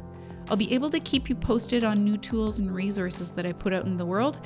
I'll 0.50 0.58
be 0.58 0.74
able 0.74 0.89
to 0.89 1.00
keep 1.00 1.30
you 1.30 1.36
posted 1.36 1.84
on 1.84 2.04
new 2.04 2.18
tools 2.18 2.58
and 2.58 2.74
resources 2.74 3.30
that 3.32 3.46
I 3.46 3.52
put 3.52 3.74
out 3.74 3.86
in 3.86 3.98
the 3.98 4.06
world, 4.06 4.39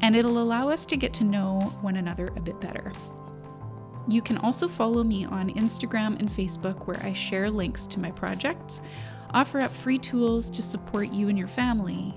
and 0.00 0.16
it'll 0.16 0.42
allow 0.42 0.70
us 0.70 0.86
to 0.86 0.96
get 0.96 1.12
to 1.14 1.24
know 1.24 1.60
one 1.82 1.96
another 1.96 2.28
a 2.36 2.40
bit 2.40 2.58
better. 2.60 2.92
You 4.08 4.22
can 4.22 4.38
also 4.38 4.66
follow 4.66 5.04
me 5.04 5.26
on 5.26 5.50
Instagram 5.50 6.18
and 6.18 6.30
Facebook, 6.30 6.86
where 6.86 7.04
I 7.04 7.12
share 7.12 7.50
links 7.50 7.86
to 7.88 8.00
my 8.00 8.10
projects, 8.10 8.80
offer 9.34 9.60
up 9.60 9.70
free 9.70 9.98
tools 9.98 10.50
to 10.50 10.62
support 10.62 11.12
you 11.12 11.28
and 11.28 11.38
your 11.38 11.48
family, 11.48 12.14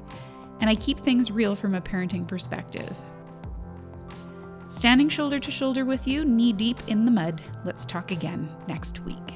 and 0.59 0.69
I 0.69 0.75
keep 0.75 0.99
things 0.99 1.31
real 1.31 1.55
from 1.55 1.75
a 1.75 1.81
parenting 1.81 2.27
perspective. 2.27 2.95
Standing 4.67 5.09
shoulder 5.09 5.39
to 5.39 5.51
shoulder 5.51 5.85
with 5.85 6.07
you, 6.07 6.25
knee 6.25 6.51
deep 6.51 6.77
in 6.87 7.05
the 7.05 7.11
mud, 7.11 7.41
let's 7.63 7.85
talk 7.85 8.11
again 8.11 8.49
next 8.67 8.99
week. 9.05 9.34